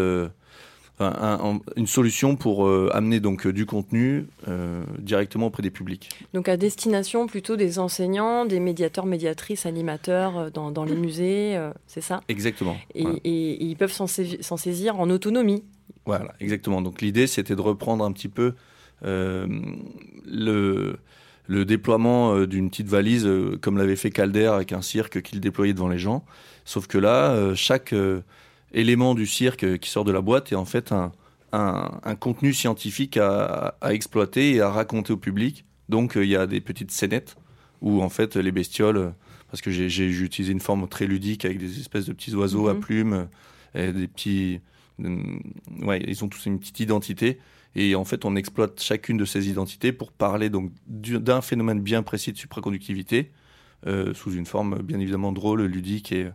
une 0.99 1.87
solution 1.87 2.35
pour 2.35 2.65
euh, 2.65 2.89
amener 2.93 3.19
donc 3.19 3.45
euh, 3.45 3.53
du 3.53 3.65
contenu 3.65 4.27
euh, 4.47 4.83
directement 4.99 5.47
auprès 5.47 5.61
des 5.61 5.71
publics. 5.71 6.09
Donc 6.33 6.47
à 6.47 6.55
destination 6.55 7.27
plutôt 7.27 7.57
des 7.57 7.79
enseignants, 7.79 8.45
des 8.45 8.61
médiateurs, 8.61 9.05
médiatrices, 9.05 9.65
animateurs 9.65 10.51
dans, 10.51 10.85
les 10.85 10.95
musées, 10.95 11.59
c'est 11.87 12.01
ça? 12.01 12.21
Exactement. 12.29 12.77
Et, 12.93 13.65
ils 13.65 13.75
peuvent 13.75 13.91
s'en 13.91 14.07
saisir, 14.57 14.99
en 14.99 15.09
autonomie. 15.09 15.63
Voilà, 16.05 16.33
exactement. 16.39 16.81
Donc 16.81 17.01
l'idée 17.01 17.27
c'était 17.27 17.55
de 17.55 17.61
reprendre 17.61 18.05
un 18.05 18.11
petit 18.11 18.29
peu 18.29 18.53
le 19.01 20.97
le 21.47 21.63
déploiement 21.63 22.45
d'une 22.47 22.71
petite 22.71 22.87
valise 22.87 23.29
comme 23.61 23.77
l'avait 23.77 23.95
fait 23.95 24.09
Calder 24.09 24.47
avec 24.47 24.73
un 24.73 24.81
cirque 24.81 25.21
qu'il 25.21 25.39
déployait 25.41 25.73
devant 25.73 25.89
les 25.89 25.99
gens. 25.99 26.25
Sauf 26.63 26.87
que 26.87 26.97
là, 26.97 27.53
chaque 27.53 27.93
élément 28.75 29.15
du 29.15 29.25
cirque 29.25 29.79
qui 29.79 29.89
sort 29.89 30.03
de 30.03 30.11
la 30.11 30.21
boîte 30.21 30.51
est 30.51 30.55
en 30.55 30.65
fait 30.65 30.91
un, 30.91 31.11
un, 31.51 32.15
contenu 32.15 32.53
scientifique 32.53 33.17
à, 33.17 33.75
à, 33.81 33.93
exploiter 33.93 34.55
et 34.55 34.61
à 34.61 34.69
raconter 34.69 35.13
au 35.13 35.17
public. 35.17 35.65
Donc 35.89 36.17
euh, 36.17 36.25
il 36.25 36.29
y 36.29 36.35
a 36.35 36.45
des 36.45 36.61
petites 36.61 36.91
scénettes 36.91 37.37
où 37.81 38.01
en 38.01 38.09
fait 38.09 38.35
les 38.35 38.51
bestioles, 38.51 39.13
parce 39.49 39.61
que 39.61 39.71
j'ai 39.71 40.07
utilisé 40.07 40.51
une 40.51 40.59
forme 40.59 40.87
très 40.87 41.07
ludique 41.07 41.45
avec 41.45 41.57
des 41.57 41.79
espèces 41.79 42.05
de 42.05 42.13
petits 42.13 42.35
oiseaux 42.35 42.67
à 42.67 42.73
mhm. 42.73 42.79
plumes, 42.79 43.27
et 43.73 43.91
des 43.91 44.07
petits, 44.07 44.61
euh, 45.03 45.17
ouais, 45.81 46.03
ils 46.07 46.23
ont 46.23 46.27
tous 46.27 46.45
une 46.45 46.59
petite 46.59 46.79
identité. 46.79 47.39
Et 47.75 47.93
en 47.95 48.05
fait, 48.05 48.23
on 48.23 48.37
exploite 48.37 48.81
chacune 48.81 49.17
de 49.17 49.25
ces 49.25 49.49
identités 49.49 49.91
pour 49.91 50.13
parler 50.13 50.49
donc 50.49 50.71
d'un 50.87 51.41
phénomène 51.41 51.81
bien 51.81 52.03
précis 52.03 52.31
de 52.31 52.37
supraconductivité, 52.37 53.31
euh, 53.85 54.13
sous 54.13 54.33
une 54.33 54.45
forme 54.45 54.81
bien 54.81 54.99
évidemment 54.99 55.33
drôle, 55.33 55.63
ludique 55.63 56.11
et, 56.13 56.29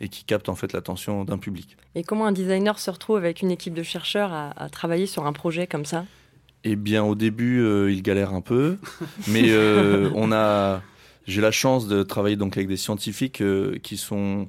et 0.00 0.08
qui 0.08 0.24
capte 0.24 0.48
en 0.48 0.54
fait 0.54 0.72
l'attention 0.72 1.24
d'un 1.24 1.38
public. 1.38 1.76
Et 1.94 2.02
comment 2.02 2.26
un 2.26 2.32
designer 2.32 2.78
se 2.78 2.90
retrouve 2.90 3.16
avec 3.16 3.42
une 3.42 3.50
équipe 3.50 3.74
de 3.74 3.82
chercheurs 3.82 4.32
à, 4.32 4.68
travailler 4.70 5.06
sur 5.06 5.26
un 5.26 5.32
projet 5.32 5.66
comme 5.66 5.84
ça? 5.84 6.04
Eh 6.64 6.76
bien, 6.76 7.04
au 7.04 7.14
début, 7.14 7.60
euh, 7.60 7.92
il 7.92 8.02
galère 8.02 8.32
un 8.32 8.40
peu, 8.40 8.78
mais 9.28 9.50
euh, 9.50 10.10
on 10.14 10.32
a, 10.32 10.82
j'ai 11.26 11.40
la 11.40 11.50
chance 11.50 11.86
de 11.86 12.02
travailler 12.02 12.36
donc 12.36 12.56
avec 12.56 12.68
des 12.68 12.76
scientifiques 12.76 13.40
euh, 13.40 13.78
qui 13.82 13.96
sont 13.96 14.48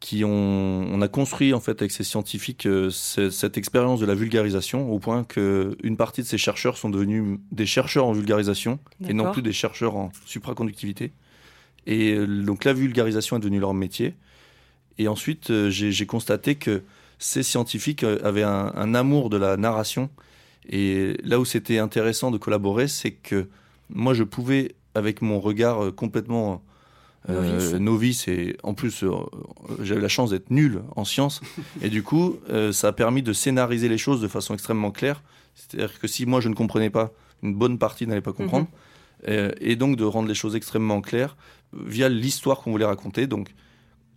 qui 0.00 0.24
ont, 0.24 0.30
on 0.30 1.02
a 1.02 1.08
construit 1.08 1.52
en 1.52 1.60
fait 1.60 1.82
avec 1.82 1.92
ces 1.92 2.04
scientifiques 2.04 2.64
euh, 2.66 2.88
cette 2.90 3.58
expérience 3.58 4.00
de 4.00 4.06
la 4.06 4.14
vulgarisation 4.14 4.90
au 4.90 4.98
point 4.98 5.24
que 5.24 5.76
une 5.82 5.98
partie 5.98 6.22
de 6.22 6.26
ces 6.26 6.38
chercheurs 6.38 6.78
sont 6.78 6.88
devenus 6.88 7.38
des 7.52 7.66
chercheurs 7.66 8.06
en 8.06 8.12
vulgarisation 8.12 8.78
et 9.06 9.12
non 9.12 9.30
plus 9.30 9.42
des 9.42 9.52
chercheurs 9.52 9.96
en 9.96 10.10
supraconductivité. 10.24 11.12
Et 11.86 12.14
euh, 12.14 12.26
donc 12.26 12.64
la 12.64 12.72
vulgarisation 12.72 13.36
est 13.36 13.40
devenue 13.40 13.60
leur 13.60 13.74
métier. 13.74 14.14
Et 14.98 15.08
ensuite, 15.08 15.50
euh, 15.50 15.70
j'ai 15.70 16.06
constaté 16.06 16.54
que 16.54 16.82
ces 17.18 17.42
scientifiques 17.42 18.04
avaient 18.04 18.42
un, 18.42 18.72
un, 18.74 18.94
amour 18.94 19.30
de 19.30 19.36
la 19.36 19.56
narration. 19.56 20.10
Et 20.68 21.16
là 21.22 21.38
où 21.38 21.44
c'était 21.44 21.78
intéressant 21.78 22.30
de 22.30 22.38
collaborer, 22.38 22.88
c'est 22.88 23.12
que 23.12 23.48
moi, 23.88 24.14
je 24.14 24.24
pouvais, 24.24 24.74
avec 24.94 25.20
mon 25.20 25.40
regard 25.40 25.94
complètement 25.94 26.62
euh, 27.28 27.78
novice. 27.78 28.28
et 28.28 28.56
en 28.62 28.72
plus 28.72 29.04
euh, 29.04 29.10
j'avais 29.82 30.00
la 30.00 30.08
chance 30.08 30.30
d'être 30.30 30.50
nul 30.50 30.80
en 30.96 31.04
sciences 31.04 31.42
et 31.82 31.90
du 31.90 32.02
coup 32.02 32.38
euh, 32.48 32.72
ça 32.72 32.88
a 32.88 32.92
permis 32.92 33.22
de 33.22 33.34
scénariser 33.34 33.90
les 33.90 33.98
choses 33.98 34.22
de 34.22 34.28
façon 34.28 34.54
extrêmement 34.54 34.90
claire 34.90 35.22
c'est-à-dire 35.54 35.98
que 35.98 36.08
si 36.08 36.24
moi 36.24 36.40
je 36.40 36.48
ne 36.48 36.54
comprenais 36.54 36.88
pas 36.88 37.12
une 37.42 37.54
bonne 37.54 37.76
partie 37.76 38.06
n'allait 38.06 38.22
pas 38.22 38.32
comprendre 38.32 38.68
mhm. 39.28 39.52
et 39.60 39.76
donc 39.76 39.96
de 39.96 40.04
rendre 40.04 40.28
les 40.28 40.34
choses 40.34 40.56
extrêmement 40.56 41.02
claires 41.02 41.36
via 41.74 42.08
l'histoire 42.08 42.60
qu'on 42.60 42.70
voulait 42.70 42.86
raconter 42.86 43.26
donc 43.26 43.54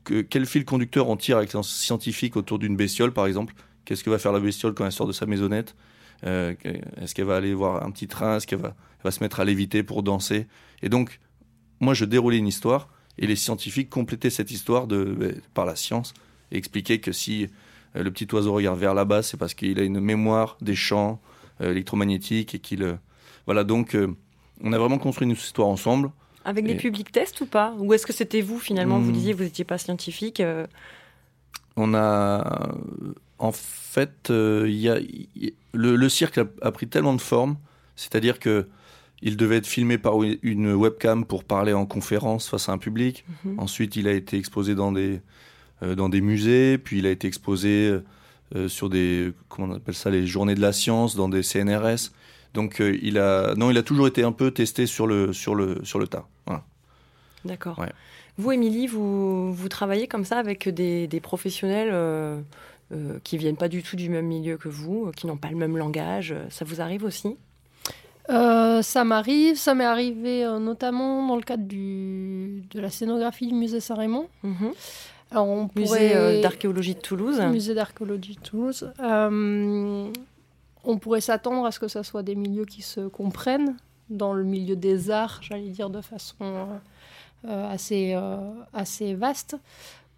que, 0.03 0.21
quel 0.21 0.45
fil 0.45 0.65
conducteur 0.65 1.09
on 1.09 1.17
tire 1.17 1.37
avec 1.37 1.55
un 1.55 1.63
scientifique 1.63 2.35
autour 2.35 2.59
d'une 2.59 2.75
bestiole 2.75 3.13
par 3.13 3.25
exemple? 3.25 3.53
Qu'est-ce 3.85 4.03
que 4.03 4.09
va 4.09 4.17
faire 4.17 4.31
la 4.31 4.39
bestiole 4.39 4.73
quand 4.73 4.85
elle 4.85 4.91
sort 4.91 5.07
de 5.07 5.13
sa 5.13 5.25
maisonnette? 5.25 5.75
Est-ce 6.23 7.13
qu'elle 7.13 7.25
va 7.25 7.35
aller 7.35 7.53
voir 7.53 7.85
un 7.85 7.91
petit 7.91 8.07
train? 8.07 8.37
Est-ce 8.37 8.47
qu'elle 8.47 8.61
va, 8.61 9.11
se 9.11 9.21
mettre 9.21 9.41
à 9.41 9.45
léviter 9.45 9.83
pour 9.83 10.03
danser? 10.03 10.47
Et 10.81 10.87
donc 10.87 11.19
moi, 11.81 11.93
je 11.93 12.05
déroulais 12.05 12.37
une 12.37 12.47
histoire 12.47 12.87
et 13.17 13.27
les 13.27 13.35
scientifiques 13.35 13.89
complétaient 13.89 14.29
cette 14.29 14.51
histoire 14.51 14.87
ben, 14.87 15.35
par 15.53 15.65
la 15.65 15.75
science 15.75 16.13
et 16.51 16.57
expliquaient 16.57 16.99
que 16.99 17.11
si 17.11 17.49
euh, 17.95 18.03
le 18.03 18.11
petit 18.11 18.27
oiseau 18.33 18.53
regarde 18.53 18.79
vers 18.79 18.93
là-bas, 18.93 19.21
c'est 19.21 19.37
parce 19.37 19.53
qu'il 19.53 19.79
a 19.79 19.83
une 19.83 19.99
mémoire 19.99 20.57
des 20.61 20.75
champs 20.75 21.21
euh, 21.61 21.71
électromagnétiques 21.71 22.55
et 22.55 22.59
qu'il. 22.59 22.83
Euh, 22.83 22.95
voilà, 23.45 23.65
donc 23.65 23.97
on 24.61 24.71
a 24.71 24.77
vraiment 24.77 24.97
construit 24.97 25.25
une 25.25 25.33
histoire 25.33 25.67
ensemble. 25.67 26.11
Avec 26.45 26.65
des 26.65 26.75
publics 26.75 27.11
tests 27.11 27.41
ou 27.41 27.45
pas? 27.45 27.73
Ou 27.79 27.93
est-ce 27.93 28.05
que 28.05 28.13
c'était 28.13 28.41
vous 28.41 28.59
finalement 28.59 28.99
Vous 28.99 29.11
hmm. 29.11 29.13
disiez 29.13 29.31
que 29.33 29.37
vous 29.37 29.43
n'étiez 29.43 29.65
pas 29.65 29.77
scientifique 29.77 30.41
On 31.75 31.93
a. 31.93 32.71
En 33.39 33.51
fait, 33.51 34.29
il 34.29 34.75
y 34.75 34.89
a, 34.89 34.99
le, 35.73 36.09
cirque 36.09 36.37
a, 36.39 36.71
pris 36.71 36.87
tellement 36.87 37.13
de 37.13 37.21
formes, 37.21 37.57
c'est-à-dire 37.95 38.39
que 38.39 38.67
il 39.21 39.37
devait 39.37 39.55
être 39.55 39.67
filmé 39.67 39.97
par 39.97 40.15
une 40.21 40.73
webcam 40.73 41.23
pour 41.25 41.45
parler 41.45 41.71
en 41.71 41.85
conférence 41.85 42.49
face 42.49 42.67
à 42.67 42.73
un 42.73 42.77
public. 42.77 43.23
Mhm. 43.45 43.57
Ensuite, 43.57 43.95
il 43.95 44.07
a 44.09 44.11
été 44.11 44.37
exposé 44.37 44.75
dans 44.75 44.91
des, 44.91 45.21
euh, 45.81 45.95
dans 45.95 46.09
des 46.09 46.19
musées, 46.19 46.77
puis 46.77 46.99
il 46.99 47.05
a 47.05 47.09
été 47.09 47.27
exposé 47.27 48.01
euh, 48.55 48.67
sur 48.67 48.89
des, 48.89 49.31
comment 49.47 49.73
on 49.73 49.77
appelle 49.77 49.95
ça, 49.95 50.09
les 50.09 50.27
journées 50.27 50.55
de 50.55 50.61
la 50.61 50.73
science, 50.73 51.15
dans 51.15 51.29
des 51.29 51.41
CNRS. 51.41 52.11
Donc, 52.53 52.81
euh, 52.81 52.97
il, 53.01 53.17
a, 53.17 53.55
non, 53.55 53.71
il 53.71 53.77
a 53.77 53.83
toujours 53.83 54.07
été 54.07 54.23
un 54.23 54.31
peu 54.31 54.51
testé 54.51 54.85
sur 54.85 55.07
le, 55.07 55.33
sur 55.33 55.55
le, 55.55 55.83
sur 55.83 55.99
le 55.99 56.07
tas. 56.07 56.27
D'accord. 57.45 57.83
Vous, 58.37 58.51
Émilie, 58.51 58.87
vous, 58.87 59.53
vous 59.53 59.69
travaillez 59.69 60.07
comme 60.07 60.23
ça 60.23 60.37
avec 60.37 60.69
des, 60.69 61.07
des 61.07 61.19
professionnels 61.19 61.93
qui 63.23 63.37
viennent 63.37 63.57
pas 63.57 63.67
du 63.67 63.83
tout 63.83 63.97
du 63.97 64.07
même 64.09 64.27
milieu 64.27 64.55
que 64.55 64.69
vous, 64.69 65.11
qui 65.15 65.27
n'ont 65.27 65.35
pas 65.35 65.49
le 65.49 65.57
même 65.57 65.77
langage. 65.77 66.33
Ça 66.49 66.63
vous 66.63 66.79
arrive 66.79 67.03
aussi? 67.03 67.35
Euh, 68.29 68.81
ça 68.81 69.03
m'arrive, 69.03 69.57
ça 69.57 69.73
m'est 69.73 69.83
arrivé 69.83 70.45
euh, 70.45 70.59
notamment 70.59 71.27
dans 71.27 71.35
le 71.35 71.41
cadre 71.41 71.65
du, 71.65 72.63
de 72.71 72.79
la 72.79 72.89
scénographie 72.89 73.47
du 73.47 73.53
musée 73.53 73.81
Saint-Raymond. 73.81 74.27
Mhm. 74.43 74.71
on 75.33 75.69
musée 75.75 76.15
euh, 76.15 76.41
d'archéologie 76.41 76.95
de 76.95 77.01
Toulouse. 77.01 77.41
Musée 77.41 77.73
d'archéologie 77.73 78.35
de 78.35 78.39
Toulouse. 78.39 78.89
On 80.83 80.97
pourrait 80.97 81.21
s'attendre 81.21 81.65
à 81.65 81.71
ce 81.71 81.79
que 81.79 81.87
ce 81.87 82.03
soit 82.03 82.23
des 82.23 82.35
milieux 82.35 82.65
qui 82.65 82.81
se 82.81 83.01
comprennent 83.07 83.77
dans 84.09 84.33
le 84.33 84.43
milieu 84.43 84.75
des 84.75 85.09
arts, 85.09 85.39
j'allais 85.41 85.69
dire 85.69 85.89
de 85.89 86.01
façon 86.01 86.67
assez, 87.45 88.15
assez 88.73 89.15
vaste. 89.15 89.57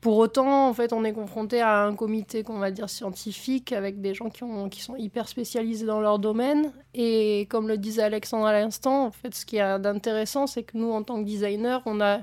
Pour 0.05 0.17
autant, 0.17 0.69
en 0.69 0.73
fait, 0.75 0.93
on 0.93 1.03
est 1.03 1.13
confronté 1.13 1.61
à 1.61 1.83
un 1.83 1.95
comité 1.95 2.43
qu'on 2.43 2.59
va 2.59 2.69
dire 2.69 2.91
scientifique 2.91 3.71
avec 3.71 4.01
des 4.01 4.13
gens 4.13 4.29
qui, 4.29 4.43
ont, 4.43 4.69
qui 4.69 4.79
sont 4.79 4.95
hyper 4.95 5.27
spécialisés 5.27 5.87
dans 5.87 5.99
leur 5.99 6.19
domaine. 6.19 6.71
Et 6.93 7.47
comme 7.49 7.67
le 7.67 7.75
disait 7.79 8.03
Alexandre 8.03 8.45
à 8.45 8.53
l'instant, 8.53 9.05
en 9.07 9.09
fait, 9.09 9.33
ce 9.33 9.47
qui 9.47 9.55
est 9.55 9.61
intéressant, 9.61 10.45
c'est 10.45 10.61
que 10.61 10.77
nous, 10.77 10.91
en 10.91 11.01
tant 11.01 11.19
que 11.19 11.25
designers, 11.25 11.79
on 11.87 12.01
a 12.01 12.19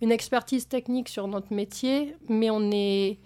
une 0.00 0.12
expertise 0.12 0.68
technique 0.68 1.08
sur 1.08 1.26
notre 1.26 1.52
métier, 1.52 2.14
mais 2.28 2.50
on 2.50 2.70
est 2.70 3.18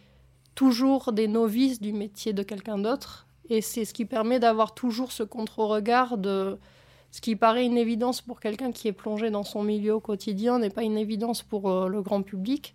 toujours 0.55 1.13
des 1.13 1.29
novices 1.29 1.79
du 1.79 1.93
métier 1.93 2.33
de 2.33 2.43
quelqu'un 2.43 2.79
d'autre. 2.79 3.28
Et 3.51 3.61
c'est 3.61 3.85
ce 3.85 3.95
qui 3.95 4.05
permet 4.05 4.39
d'avoir 4.39 4.75
toujours 4.75 5.13
ce 5.13 5.23
contre-regard 5.23 6.19
de 6.19 6.59
ce 7.11 7.21
qui 7.21 7.37
paraît 7.37 7.65
une 7.65 7.79
évidence 7.79 8.21
pour 8.21 8.41
quelqu'un 8.41 8.71
qui 8.73 8.89
est 8.89 8.93
plongé 8.93 9.31
dans 9.31 9.45
son 9.45 9.63
milieu 9.63 9.95
au 9.95 10.01
quotidien 10.01 10.59
n'est 10.59 10.71
pas 10.71 10.83
une 10.83 10.99
évidence 10.99 11.43
pour 11.43 11.71
euh, 11.71 11.89
le 11.89 12.03
grand 12.03 12.23
public. 12.23 12.75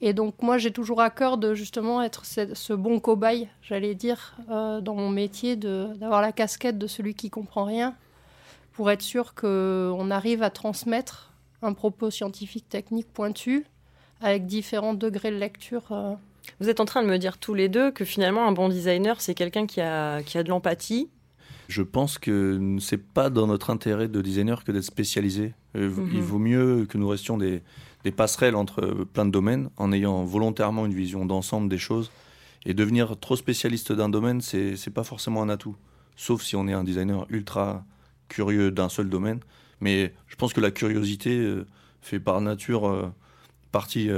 Et 0.00 0.12
donc 0.12 0.40
moi 0.42 0.58
j'ai 0.58 0.70
toujours 0.70 1.00
à 1.00 1.10
cœur 1.10 1.38
de 1.38 1.54
justement 1.54 2.02
être 2.02 2.24
ce, 2.24 2.72
bon 2.74 3.00
cobaye, 3.00 3.48
j'allais 3.62 3.94
dire, 3.94 4.36
euh, 4.50 4.80
dans 4.80 4.94
mon 4.94 5.08
métier, 5.08 5.56
d'avoir 5.56 6.20
la 6.20 6.32
casquette 6.32 6.78
de 6.78 6.86
celui 6.86 7.14
qui 7.14 7.30
comprend 7.30 7.64
rien, 7.64 7.94
pour 8.72 8.90
être 8.90 9.02
sûr 9.02 9.34
qu'on 9.34 10.10
arrive 10.10 10.42
à 10.42 10.50
transmettre 10.50 11.32
un 11.62 11.72
propos 11.72 12.10
scientifique, 12.10 12.68
technique 12.68 13.10
pointu, 13.12 13.66
avec 14.20 14.46
différents 14.46 14.94
degrés 14.94 15.30
de 15.30 15.36
lecture. 15.36 15.90
Euh. 15.90 16.14
Vous 16.60 16.68
êtes 16.68 16.80
en 16.80 16.84
train 16.84 17.02
de 17.02 17.08
me 17.08 17.18
dire 17.18 17.38
tous 17.38 17.54
les 17.54 17.68
deux 17.68 17.90
que 17.90 18.04
finalement 18.04 18.46
un 18.46 18.52
bon 18.52 18.68
designer, 18.68 19.20
c'est 19.20 19.34
quelqu'un 19.34 19.66
qui 19.66 19.80
a, 19.80 20.22
qui 20.22 20.38
a 20.38 20.42
de 20.42 20.48
l'empathie. 20.48 21.08
Je 21.68 21.82
pense 21.82 22.18
que 22.18 22.76
c'est 22.80 23.02
pas 23.02 23.28
dans 23.28 23.46
notre 23.46 23.70
intérêt 23.70 24.08
de 24.08 24.20
designer 24.20 24.64
que 24.64 24.72
d'être 24.72 24.84
spécialisé. 24.84 25.54
Euh, 25.76 25.90
il 26.12 26.18
mhm. 26.18 26.20
vaut 26.20 26.38
mieux 26.38 26.86
que 26.88 26.96
nous 26.96 27.08
restions 27.08 27.38
des, 27.38 27.62
des 28.04 28.12
passerelles 28.12 28.54
entre 28.54 29.04
plein 29.12 29.26
de 29.26 29.32
domaines 29.32 29.68
en 29.76 29.92
ayant 29.92 30.24
volontairement 30.24 30.86
une 30.86 30.94
vision 30.94 31.26
d'ensemble 31.26 31.68
des 31.68 31.78
choses. 31.78 32.12
Et 32.64 32.74
devenir 32.74 33.18
trop 33.18 33.36
spécialiste 33.36 33.92
d'un 33.92 34.08
domaine, 34.08 34.40
c'est 34.40 34.74
n'est 34.74 34.92
pas 34.92 35.04
forcément 35.04 35.42
un 35.42 35.48
atout. 35.48 35.76
Sauf 36.16 36.42
si 36.42 36.56
on 36.56 36.66
est 36.68 36.72
un 36.72 36.84
designer 36.84 37.26
ultra 37.30 37.84
curieux 38.28 38.70
d'un 38.70 38.88
seul 38.88 39.08
domaine. 39.08 39.40
Mais 39.80 40.14
je 40.26 40.36
pense 40.36 40.52
que 40.52 40.60
la 40.60 40.70
curiosité 40.70 41.36
euh, 41.36 41.66
fait 42.00 42.20
par 42.20 42.40
nature 42.40 42.88
euh, 42.88 43.12
partie 43.72 44.08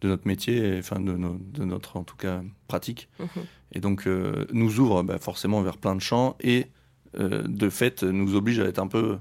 de 0.00 0.08
notre 0.08 0.26
métier, 0.26 0.76
enfin 0.78 1.00
de, 1.00 1.12
de, 1.12 1.64
notre 1.64 1.96
en 1.96 2.04
tout 2.04 2.16
cas 2.16 2.42
pratique. 2.68 3.08
Mhm. 3.18 3.28
Et 3.72 3.80
donc 3.80 4.06
nous 4.06 4.80
ouvre 4.80 5.02
bah, 5.02 5.18
forcément 5.18 5.60
vers 5.62 5.76
plein 5.76 5.94
de 5.94 6.00
champs 6.00 6.36
et 6.40 6.66
de 7.18 7.68
fait 7.68 8.02
nous 8.02 8.34
oblige 8.34 8.60
à 8.60 8.64
être 8.64 8.78
un 8.78 8.86
peu 8.86 9.18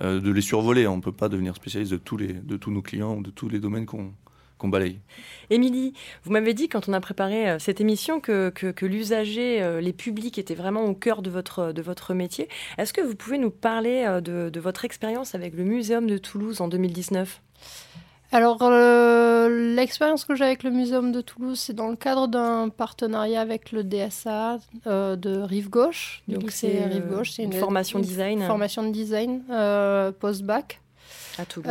euh, 0.00 0.20
de 0.20 0.32
les 0.32 0.40
survoler. 0.40 0.88
On 0.88 0.96
ne 0.96 1.02
peut 1.02 1.12
pas 1.12 1.28
devenir 1.28 1.54
spécialiste 1.54 1.92
de 1.92 1.98
tous, 1.98 2.16
les, 2.16 2.32
de 2.32 2.56
tous 2.56 2.72
nos 2.72 2.82
clients 2.82 3.14
ou 3.16 3.22
de 3.22 3.30
tous 3.30 3.48
les 3.48 3.60
domaines 3.60 3.86
qu'on 3.86 4.12
balaye. 4.68 4.98
Émilie, 5.50 5.92
vous 6.24 6.32
m'avez 6.32 6.54
dit 6.54 6.68
quand 6.68 6.88
on 6.88 6.94
a 6.94 7.00
préparé 7.00 7.50
euh, 7.50 7.58
cette 7.58 7.80
émission 7.82 8.18
que, 8.18 8.48
que, 8.48 8.86
l'usager, 8.86 9.62
euh, 9.62 9.80
les 9.80 9.92
publics 9.92 10.38
étaient 10.38 10.54
vraiment 10.54 10.84
au 10.84 10.94
cœur 10.94 11.20
de 11.20 11.30
votre, 11.30 11.72
de 11.72 11.82
votre 11.82 12.14
métier. 12.14 12.48
Est-ce 12.78 12.92
que 12.92 13.02
vous 13.02 13.14
pouvez 13.14 13.38
nous 13.38 13.50
parler 13.50 14.20
de, 14.24 14.48
de 14.48 14.60
votre 14.60 14.84
expérience 14.84 15.34
avec 15.34 15.54
le 15.54 15.64
Muséum 15.64 16.08
de 16.08 16.18
Toulouse 16.18 16.60
en 16.60 16.68
2019 16.68 17.42
alors, 18.34 18.58
euh, 18.62 19.76
l'expérience 19.76 20.24
que 20.24 20.34
j'ai 20.34 20.42
avec 20.42 20.64
le 20.64 20.70
Muséum 20.70 21.12
de 21.12 21.20
Toulouse, 21.20 21.56
c'est 21.56 21.72
dans 21.72 21.86
le 21.86 21.94
cadre 21.94 22.26
d'un 22.26 22.68
partenariat 22.68 23.40
avec 23.40 23.70
le 23.70 23.84
DSA 23.84 24.58
euh, 24.88 25.14
de 25.14 25.38
Rive 25.38 25.70
Gauche. 25.70 26.24
Donc, 26.26 26.50
c'est 26.50 26.84
Rive 26.84 27.06
Gauche. 27.06 27.30
C'est 27.30 27.44
une, 27.44 27.52
formation 27.52 28.00
design. 28.00 28.42
formation 28.42 28.82
de 28.82 28.90
design 28.90 29.44
euh, 29.50 30.10
post-bac. 30.10 30.80
À 31.38 31.44
Toulouse. 31.44 31.70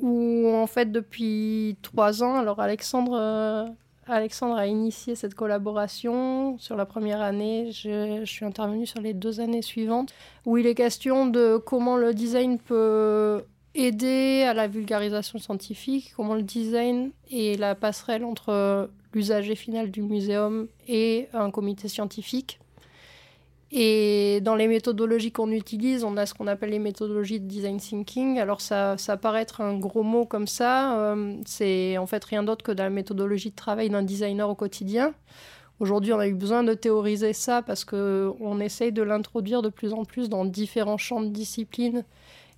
où, 0.00 0.48
en 0.54 0.66
fait, 0.66 0.90
depuis 0.90 1.76
trois 1.82 2.22
ans, 2.22 2.38
alors 2.38 2.60
Alexandre. 2.60 3.74
Alexandre 4.06 4.56
a 4.56 4.66
initié 4.66 5.14
cette 5.14 5.34
collaboration 5.34 6.58
sur 6.58 6.76
la 6.76 6.84
première 6.84 7.22
année. 7.22 7.70
Je, 7.72 8.20
je 8.22 8.30
suis 8.30 8.44
intervenue 8.44 8.84
sur 8.84 9.00
les 9.00 9.14
deux 9.14 9.40
années 9.40 9.62
suivantes, 9.62 10.12
où 10.44 10.58
il 10.58 10.66
est 10.66 10.74
question 10.74 11.26
de 11.26 11.56
comment 11.56 11.96
le 11.96 12.12
design 12.12 12.58
peut 12.58 13.42
aider 13.74 14.44
à 14.48 14.54
la 14.54 14.68
vulgarisation 14.68 15.38
scientifique, 15.38 16.12
comment 16.16 16.34
le 16.34 16.42
design 16.42 17.10
et 17.30 17.56
la 17.56 17.74
passerelle 17.74 18.24
entre 18.24 18.90
l'usager 19.12 19.54
final 19.54 19.90
du 19.90 20.02
muséum 20.02 20.68
et 20.88 21.28
un 21.32 21.50
comité 21.50 21.88
scientifique. 21.88 22.60
Et 23.76 24.40
dans 24.42 24.54
les 24.54 24.68
méthodologies 24.68 25.32
qu'on 25.32 25.50
utilise, 25.50 26.04
on 26.04 26.16
a 26.16 26.26
ce 26.26 26.34
qu'on 26.34 26.46
appelle 26.46 26.70
les 26.70 26.78
méthodologies 26.78 27.40
de 27.40 27.46
design 27.46 27.78
thinking. 27.78 28.38
Alors 28.38 28.60
ça, 28.60 28.96
ça 28.98 29.16
paraît 29.16 29.42
être 29.42 29.60
un 29.60 29.76
gros 29.76 30.04
mot 30.04 30.26
comme 30.26 30.46
ça. 30.46 30.96
Euh, 31.00 31.36
c'est 31.44 31.98
en 31.98 32.06
fait 32.06 32.24
rien 32.24 32.44
d'autre 32.44 32.64
que 32.64 32.70
de 32.70 32.78
la 32.78 32.90
méthodologie 32.90 33.50
de 33.50 33.56
travail 33.56 33.90
d'un 33.90 34.04
designer 34.04 34.48
au 34.48 34.54
quotidien. 34.54 35.12
Aujourd'hui, 35.80 36.12
on 36.12 36.20
a 36.20 36.28
eu 36.28 36.34
besoin 36.34 36.62
de 36.62 36.72
théoriser 36.74 37.32
ça 37.32 37.62
parce 37.62 37.84
qu'on 37.84 38.60
essaye 38.60 38.92
de 38.92 39.02
l'introduire 39.02 39.60
de 39.60 39.70
plus 39.70 39.92
en 39.92 40.04
plus 40.04 40.28
dans 40.28 40.44
différents 40.44 40.98
champs 40.98 41.20
de 41.20 41.30
disciplines 41.30 42.04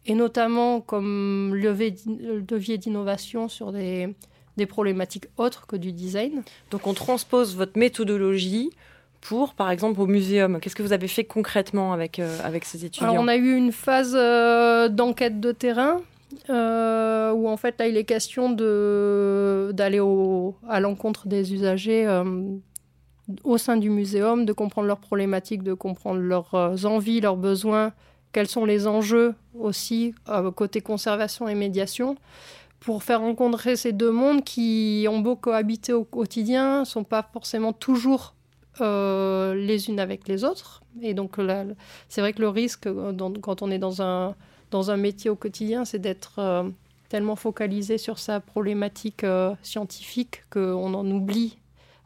et 0.07 0.15
notamment 0.15 0.81
comme 0.81 1.55
levier 1.55 2.79
d'innovation 2.79 3.49
sur 3.49 3.73
des 3.73 4.15
des 4.57 4.67
problématiques 4.67 5.27
autres 5.37 5.67
que 5.67 5.77
du 5.77 5.93
design. 5.93 6.43
Donc 6.71 6.87
on 6.87 6.95
transpose 6.95 7.57
votre 7.57 7.79
méthodologie 7.79 8.71
pour, 9.21 9.55
par 9.55 9.71
exemple, 9.71 10.01
au 10.01 10.07
muséum. 10.07 10.61
Qu'est-ce 10.61 10.77
que 10.77 10.83
vous 10.83 10.93
avez 10.93 11.09
fait 11.09 11.25
concrètement 11.25 11.93
avec, 11.93 12.19
euh, 12.19 12.39
avec 12.45 12.65
ces 12.65 12.85
étudiants? 12.85 13.11
Alors, 13.11 13.23
on 13.23 13.29
a 13.29 13.37
eu 13.37 13.57
une 13.57 13.73
phase 13.73 14.15
euh, 14.17 14.89
d'enquête 14.89 15.41
de 15.41 15.53
terrain 15.53 16.01
euh, 16.51 17.33
où 17.33 17.49
en 17.49 17.57
fait 17.57 17.77
là 17.79 17.87
il 17.87 17.97
est 17.97 18.05
question 18.05 18.51
de 18.51 19.71
d'aller 19.73 20.01
à 20.69 20.81
l'encontre 20.81 21.29
des 21.29 21.55
usagers 21.55 22.05
au 23.45 23.59
sein 23.59 23.77
du 23.77 23.91
muséum, 23.91 24.45
de 24.45 24.53
comprendre 24.53 24.89
leurs 24.89 24.99
problématiques, 24.99 25.63
de 25.63 25.73
comprendre 25.73 26.21
leurs 26.21 26.85
envies, 26.85 27.21
leurs 27.21 27.37
besoins, 27.37 27.93
quels 28.37 28.49
sont 28.49 28.67
les 28.67 28.87
enjeux 28.87 29.35
aussi 29.59 30.15
côté 30.57 30.83
conservation 30.83 31.49
et 31.49 31.55
médiation 31.55 32.17
pour 32.81 33.03
faire 33.03 33.21
rencontrer 33.21 33.77
ces 33.77 33.93
deux 33.93 34.11
mondes 34.11 34.45
qui 34.45 35.07
ont 35.09 35.21
beau 35.21 35.37
cohabiter 35.37 35.95
au 35.95 36.05
quotidien, 36.05 36.85
sont 36.85 37.03
pas 37.03 37.27
forcément 37.33 37.73
toujours 37.73 38.35
euh, 38.83 39.55
les 39.55 39.89
unes 39.89 39.99
avec 39.99 40.29
les 40.29 40.45
autres. 40.45 40.83
Et 41.01 41.15
donc, 41.15 41.37
c'est 42.11 42.21
vrai 42.21 42.35
que 42.35 42.43
le 42.43 42.51
risque, 42.51 42.87
euh, 42.89 43.11
quand 43.41 43.63
on 43.63 43.71
est 43.71 43.79
dans 43.79 44.03
un, 44.03 44.35
dans 44.71 44.91
un 44.91 44.99
métier 44.99 45.31
au 45.31 45.37
quotidien, 45.37 45.87
c'est 45.87 45.99
d'être 45.99 46.35
euh, 46.37 46.69
tellement 47.09 47.37
focalisé 47.37 47.97
sur 47.97 48.19
sa 48.19 48.41
problématique 48.41 49.25
scientifique 49.63 50.45
qu'on 50.51 50.93
en 50.93 51.11
oublie 51.11 51.57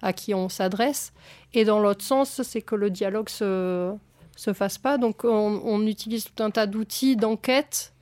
à 0.01 0.13
qui 0.13 0.33
on 0.33 0.49
s'adresse. 0.49 1.13
Et 1.55 1.65
dans 1.65 1.81
l'autre 1.81 2.05
sens, 2.05 2.43
c'est 2.43 2.63
que 2.63 2.77
le 2.77 2.89
dialogue 2.89 3.29
se, 3.29 3.93
se 4.41 4.53
fasse 4.53 4.79
pas. 4.79 4.99
Donc, 4.99 5.25
on, 5.25 5.61
on 5.65 5.87
utilise 5.87 6.25
tout 6.25 6.43
un 6.43 6.51
tas 6.51 6.67
d'outils 6.67 7.17
d'enquête 7.17 7.93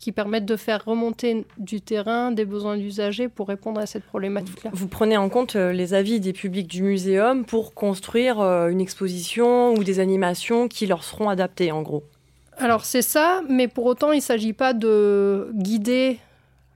qui 0.00 0.12
permettent 0.12 0.46
de 0.46 0.56
faire 0.56 0.82
remonter 0.84 1.44
du 1.58 1.82
terrain 1.82 2.32
des 2.32 2.46
besoins 2.46 2.78
d'usagers 2.78 3.28
pour 3.28 3.48
répondre 3.48 3.80
à 3.80 3.86
cette 3.86 4.04
problématique-là. 4.04 4.70
Vous 4.72 4.88
prenez 4.88 5.18
en 5.18 5.28
compte 5.28 5.56
euh, 5.56 5.72
les 5.72 5.92
avis 5.92 6.20
des 6.20 6.32
publics 6.32 6.66
du 6.66 6.82
muséum 6.82 7.44
pour 7.44 7.74
construire 7.74 8.40
euh, 8.40 8.68
une 8.68 8.80
exposition 8.80 9.74
ou 9.74 9.84
des 9.84 10.00
animations 10.00 10.68
qui 10.68 10.86
leur 10.86 11.04
seront 11.04 11.28
adaptées, 11.28 11.70
en 11.70 11.82
gros 11.82 12.02
Alors 12.56 12.86
c'est 12.86 13.02
ça, 13.02 13.42
mais 13.48 13.68
pour 13.68 13.84
autant, 13.84 14.12
il 14.12 14.16
ne 14.16 14.22
s'agit 14.22 14.54
pas 14.54 14.72
de 14.72 15.50
guider 15.54 16.18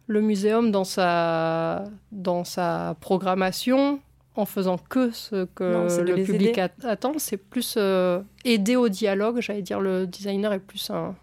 le 0.06 0.20
muséum 0.20 0.70
dans 0.70 0.84
sa, 0.84 1.84
dans 2.12 2.44
sa 2.44 2.94
programmation 3.00 4.00
en 4.36 4.46
faisant 4.46 4.78
que 4.78 5.10
ce 5.10 5.44
que 5.54 6.00
le 6.02 6.24
public 6.24 6.58
attend. 6.58 7.14
C'est 7.18 7.36
plus 7.36 7.74
euh, 7.76 8.20
aider 8.44 8.76
au 8.76 8.88
dialogue. 8.88 9.40
J'allais 9.40 9.62
dire, 9.62 9.80
le 9.80 10.06
designer 10.06 10.52
est 10.52 10.58
plus 10.58 10.90
un, 10.90 11.14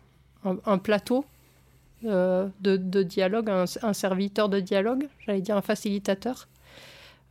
un 0.44 0.78
plateau 0.78 1.26
euh, 2.06 2.48
de, 2.62 3.04
dialogue, 3.04 3.50
un, 3.50 3.94
serviteur 3.94 4.50
de 4.50 4.60
dialogue, 4.60 5.08
j'allais 5.26 5.42
dire 5.42 5.58
un 5.58 5.62
facilitateur. 5.62 6.48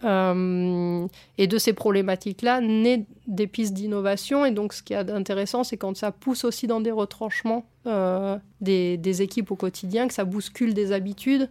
Euh, 0.02 1.06
et 1.37 1.46
de 1.46 1.58
ces 1.58 1.75
problématiques-là 1.75 2.60
naissent 2.60 3.04
des 3.26 3.46
pistes 3.46 3.75
d'innovation. 3.75 4.46
Et 4.46 4.50
donc, 4.50 4.72
ce 4.72 4.82
qui 4.82 4.92
est 4.92 5.10
intéressant, 5.10 5.64
c'est 5.64 5.76
quand 5.76 5.96
ça 5.96 6.12
pousse 6.12 6.44
aussi 6.44 6.66
dans 6.66 6.80
des 6.80 6.92
retranchements 6.92 7.64
des, 8.60 9.22
équipes 9.22 9.50
au 9.50 9.56
quotidien, 9.56 10.06
que 10.08 10.14
ça 10.14 10.25
bouscule 10.25 10.72
des 10.72 10.92
habitudes. 10.92 11.50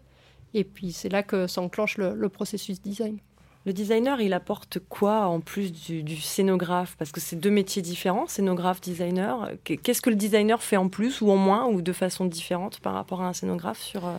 Et 0.53 0.63
puis, 0.63 0.93
c'est 0.93 1.09
là 1.09 1.21
que 1.21 1.45
s'enclenche 1.45 1.97
le 1.97 2.29
processus 2.29 2.81
design. 2.81 3.17
Le 3.65 3.73
designer, 3.73 4.21
il 4.21 4.33
apporte 4.33 4.79
quoi 4.79 5.27
en 5.27 5.41
plus 5.41 5.71
du, 5.71 6.17
scénographe? 6.17 6.95
Parce 6.97 7.11
que 7.11 7.19
c'est 7.19 7.35
deux 7.35 7.49
métiers 7.49 7.81
différents, 7.81 8.27
scénographe, 8.27 8.79
designer. 8.79 9.51
Qu'est-ce 9.63 10.01
que 10.01 10.09
le 10.09 10.15
designer 10.15 10.63
fait 10.63 10.77
en 10.77 10.87
plus 10.87 11.21
ou 11.21 11.29
en 11.29 11.35
moins 11.35 11.67
ou 11.67 11.81
de 11.81 11.91
façon 11.91 12.25
différente 12.25 12.79
par 12.79 12.93
rapport 12.93 13.21
à 13.21 13.27
un 13.27 13.33
scénographe 13.33 13.81
sur, 13.81 14.07
euh, 14.07 14.17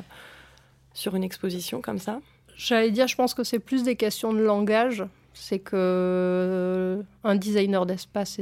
sur 0.92 1.16
une 1.16 1.24
exposition 1.24 1.80
comme 1.80 1.98
ça? 1.98 2.20
J'allais 2.56 2.90
dire, 2.90 3.08
je 3.08 3.16
pense 3.16 3.32
que 3.32 3.42
c'est 3.42 3.58
plus 3.58 3.82
des 3.82 3.96
questions 3.96 4.34
de 4.34 4.40
langage. 4.40 5.04
C'est 5.32 5.58
que 5.58 5.74
euh, 5.74 7.02
un 7.24 7.34
designer 7.34 7.86
d'espace 7.86 8.38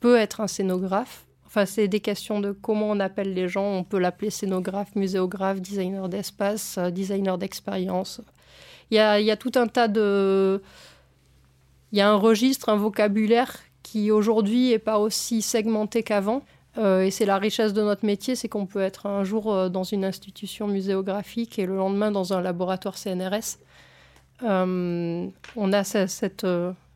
peut 0.00 0.16
être 0.16 0.42
un 0.42 0.46
scénographe. 0.46 1.24
Enfin, 1.46 1.64
c'est 1.64 1.88
des 1.88 2.00
questions 2.00 2.40
de 2.40 2.52
comment 2.52 2.90
on 2.90 3.00
appelle 3.00 3.32
les 3.32 3.48
gens. 3.48 3.64
On 3.64 3.84
peut 3.84 3.98
l'appeler 3.98 4.28
scénographe, 4.28 4.94
muséographe, 4.94 5.62
designer 5.62 6.10
d'espace, 6.10 6.76
euh, 6.76 6.90
designer 6.90 7.38
d'expérience. 7.38 8.20
Il 8.90 8.96
y 8.96 9.00
a, 9.00 9.36
tout 9.36 9.52
un 9.56 9.66
tas 9.66 9.88
de... 9.88 10.62
Il 11.92 11.98
y 11.98 12.00
a 12.00 12.10
un 12.10 12.16
registre, 12.16 12.68
un 12.68 12.76
vocabulaire 12.76 13.56
qui 13.82 14.10
aujourd'hui 14.10 14.70
n'est 14.70 14.78
pas 14.78 14.98
aussi 14.98 15.42
segmenté 15.42 16.02
qu'avant. 16.02 16.42
Euh, 16.76 17.02
et 17.02 17.10
c'est 17.10 17.26
la 17.26 17.38
richesse 17.38 17.72
de 17.72 17.82
notre 17.82 18.06
métier, 18.06 18.36
c'est 18.36 18.48
qu'on 18.48 18.66
peut 18.66 18.80
être 18.80 19.06
un 19.06 19.24
jour 19.24 19.52
euh, 19.52 19.68
dans 19.68 19.84
une 19.84 20.04
institution 20.04 20.68
muséographique 20.68 21.58
et 21.58 21.66
le 21.66 21.76
lendemain 21.76 22.10
dans 22.10 22.32
un 22.32 22.40
laboratoire 22.40 22.96
CNRS. 22.96 23.58
Euh, 24.44 25.26
on 25.56 25.72
a 25.72 25.84
cette, 25.84 26.46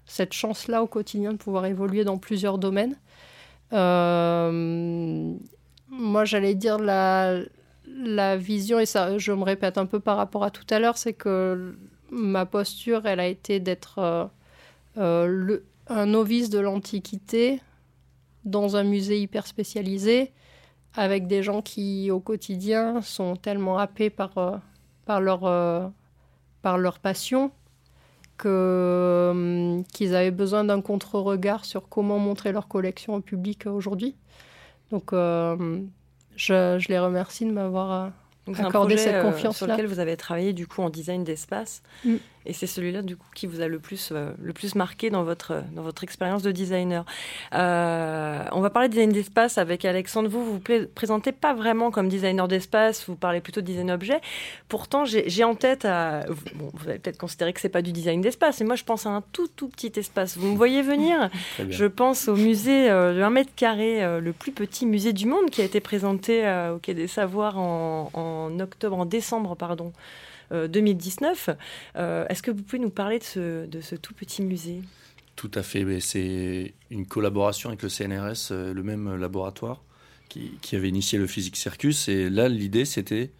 cette 0.06 0.32
chance-là 0.32 0.82
au 0.82 0.86
quotidien 0.86 1.32
de 1.32 1.38
pouvoir 1.38 1.66
évoluer 1.66 2.04
dans 2.04 2.18
plusieurs 2.18 2.58
domaines. 2.58 2.96
moi, 3.72 3.80
j'allais 6.24 6.54
dire 6.54 6.78
la, 6.78 7.40
la 7.96 8.36
vision, 8.36 8.78
et 8.78 8.86
ça, 8.86 9.18
je 9.18 9.32
me 9.32 9.42
répète 9.42 9.78
un 9.78 9.86
peu 9.86 10.00
par 10.00 10.16
rapport 10.16 10.44
à 10.44 10.50
tout 10.50 10.66
à 10.70 10.78
l'heure, 10.78 10.98
c'est 10.98 11.12
que 11.12 11.76
ma 12.10 12.46
posture, 12.46 13.06
elle 13.06 13.20
a 13.20 13.26
été 13.26 13.60
d'être 13.60 13.98
euh, 13.98 14.26
euh, 14.98 15.58
un 15.88 16.06
novice 16.06 16.50
de 16.50 16.58
l'Antiquité 16.58 17.60
dans 18.44 18.76
un 18.76 18.84
musée 18.84 19.20
hyper 19.20 19.46
spécialisé, 19.46 20.32
avec 20.94 21.26
des 21.26 21.42
gens 21.42 21.62
qui, 21.62 22.10
au 22.10 22.20
quotidien, 22.20 23.00
sont 23.02 23.36
tellement 23.36 23.78
happés 23.78 24.10
par, 24.10 24.36
euh, 24.36 24.56
par, 25.06 25.20
leur, 25.20 25.92
par 26.62 26.78
leur 26.78 26.98
passion 26.98 27.50
qu'ils 28.38 30.16
avaient 30.16 30.32
besoin 30.32 30.64
d'un 30.64 30.80
contre-regard 30.80 31.64
sur 31.64 31.88
comment 31.88 32.18
montrer 32.18 32.50
leur 32.50 32.66
collection 32.66 33.14
au 33.14 33.20
public 33.20 33.66
aujourd'hui. 33.66 34.16
Donc, 34.90 35.12
je, 36.36 36.88
les 36.88 36.98
remercie 36.98 37.44
de 37.44 37.52
m'avoir 37.52 38.12
euh, 38.48 38.52
accordé 38.58 38.96
cette 38.96 39.22
confiance 39.22 39.56
sur 39.58 39.66
lequel 39.66 39.86
vous 39.86 39.98
avez 39.98 40.16
travaillé 40.16 40.52
du 40.52 40.66
coup 40.66 40.82
en 40.82 40.90
design 40.90 41.24
d'espace. 41.24 41.82
Mm. 42.04 42.16
Et 42.46 42.52
c'est 42.52 42.66
celui-là, 42.66 43.02
du 43.02 43.16
coup, 43.16 43.26
qui 43.34 43.46
vous 43.46 43.60
a 43.60 43.68
le 43.68 43.78
plus, 43.78 44.10
euh, 44.12 44.32
le 44.40 44.52
plus 44.52 44.74
marqué 44.74 45.10
dans 45.10 45.22
votre, 45.22 45.62
dans 45.74 45.82
votre 45.82 46.02
expérience 46.02 46.42
de 46.42 46.50
designer. 46.50 47.04
Euh, 47.54 48.44
on 48.52 48.60
va 48.60 48.70
parler 48.70 48.88
de 48.88 48.94
design 48.94 49.12
d'espace 49.12 49.58
avec 49.58 49.84
Alexandre. 49.84 50.28
Vous, 50.28 50.44
vous 50.44 50.52
vous 50.54 50.86
présentez 50.94 51.32
pas 51.32 51.54
vraiment 51.54 51.90
comme 51.90 52.08
designer 52.08 52.48
d'espace, 52.48 53.04
vous 53.06 53.16
parlez 53.16 53.40
plutôt 53.40 53.60
de 53.60 53.66
design 53.66 53.90
objet. 53.90 54.20
Pourtant, 54.68 55.04
j'ai 55.04 55.44
en 55.44 55.54
tête, 55.54 55.84
à, 55.84 56.24
bon, 56.54 56.70
vous 56.74 56.88
allez 56.88 56.98
peut-être 56.98 57.18
considérer 57.18 57.52
que 57.52 57.60
c'est 57.60 57.68
pas 57.68 57.82
du 57.82 57.92
design 57.92 58.20
d'espace, 58.20 58.60
et 58.60 58.64
moi, 58.64 58.74
je 58.74 58.84
pense 58.84 59.06
à 59.06 59.10
un 59.10 59.22
tout, 59.32 59.48
tout 59.48 59.68
petit 59.68 59.92
espace. 59.96 60.36
Vous 60.36 60.48
me 60.48 60.56
voyez 60.56 60.82
venir? 60.82 61.30
Je 61.70 61.86
pense 61.86 62.28
au 62.28 62.36
musée 62.36 62.90
euh, 62.90 63.14
de 63.14 63.22
1 63.22 63.30
mètre 63.30 63.54
carré, 63.54 64.02
euh, 64.02 64.20
le 64.20 64.32
plus 64.32 64.52
petit 64.52 64.86
musée 64.86 65.12
du 65.12 65.26
monde, 65.26 65.50
qui 65.50 65.62
a 65.62 65.64
été 65.64 65.80
présenté 65.80 66.42
au 66.72 66.78
Quai 66.78 66.94
des 66.94 67.06
Savoirs 67.06 67.58
en, 67.58 68.10
en 68.14 68.60
octobre, 68.60 68.98
en 68.98 69.04
décembre, 69.04 69.54
pardon. 69.56 69.92
2019. 70.52 71.48
Euh, 71.48 71.54
euh, 71.96 72.26
est-ce 72.28 72.42
que 72.42 72.50
vous 72.50 72.62
pouvez 72.62 72.78
nous 72.78 72.90
parler 72.90 73.18
de 73.18 73.80
ce, 73.80 73.94
tout 73.96 74.14
petit 74.14 74.42
musée? 74.42 74.82
Tout 75.36 75.50
à 75.54 75.62
fait. 75.62 76.00
C'est 76.00 76.74
une 76.90 77.06
collaboration 77.06 77.70
avec 77.70 77.82
le 77.82 77.88
CNRS, 77.88 78.50
euh, 78.50 78.74
le 78.74 78.82
même 78.82 79.16
laboratoire 79.16 79.82
qui, 80.28 80.76
avait 80.76 80.88
initié 80.88 81.18
le 81.18 81.26
Physique 81.26 81.56
Circus. 81.56 82.08
Et 82.08 82.30
là, 82.30 82.48
l'idée, 82.48 82.86
c'était 82.86 83.32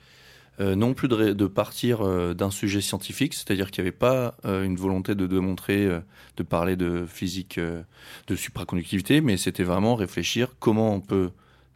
non 0.59 0.93
plus 0.93 1.09
de, 1.09 1.47
partir 1.47 2.07
d'un 2.35 2.51
sujet 2.51 2.83
scientifique, 2.83 3.33
c'est-à-dire 3.33 3.71
qu'il 3.71 3.83
n'y 3.83 3.89
avait 3.89 3.97
pas 3.97 4.37
une 4.45 4.77
volonté 4.77 5.15
de 5.15 5.27
démontrer, 5.27 5.89
de 6.37 6.43
parler 6.43 6.77
de 6.77 7.07
physique, 7.07 7.59
de 7.59 8.37
supraconductivité, 8.37 9.23
mais 9.23 9.39
c'était 9.39 9.63
vraiment 9.63 9.95
réfléchir 9.95 10.55
comment 10.61 10.95
on 10.95 11.01
peut 11.01 11.31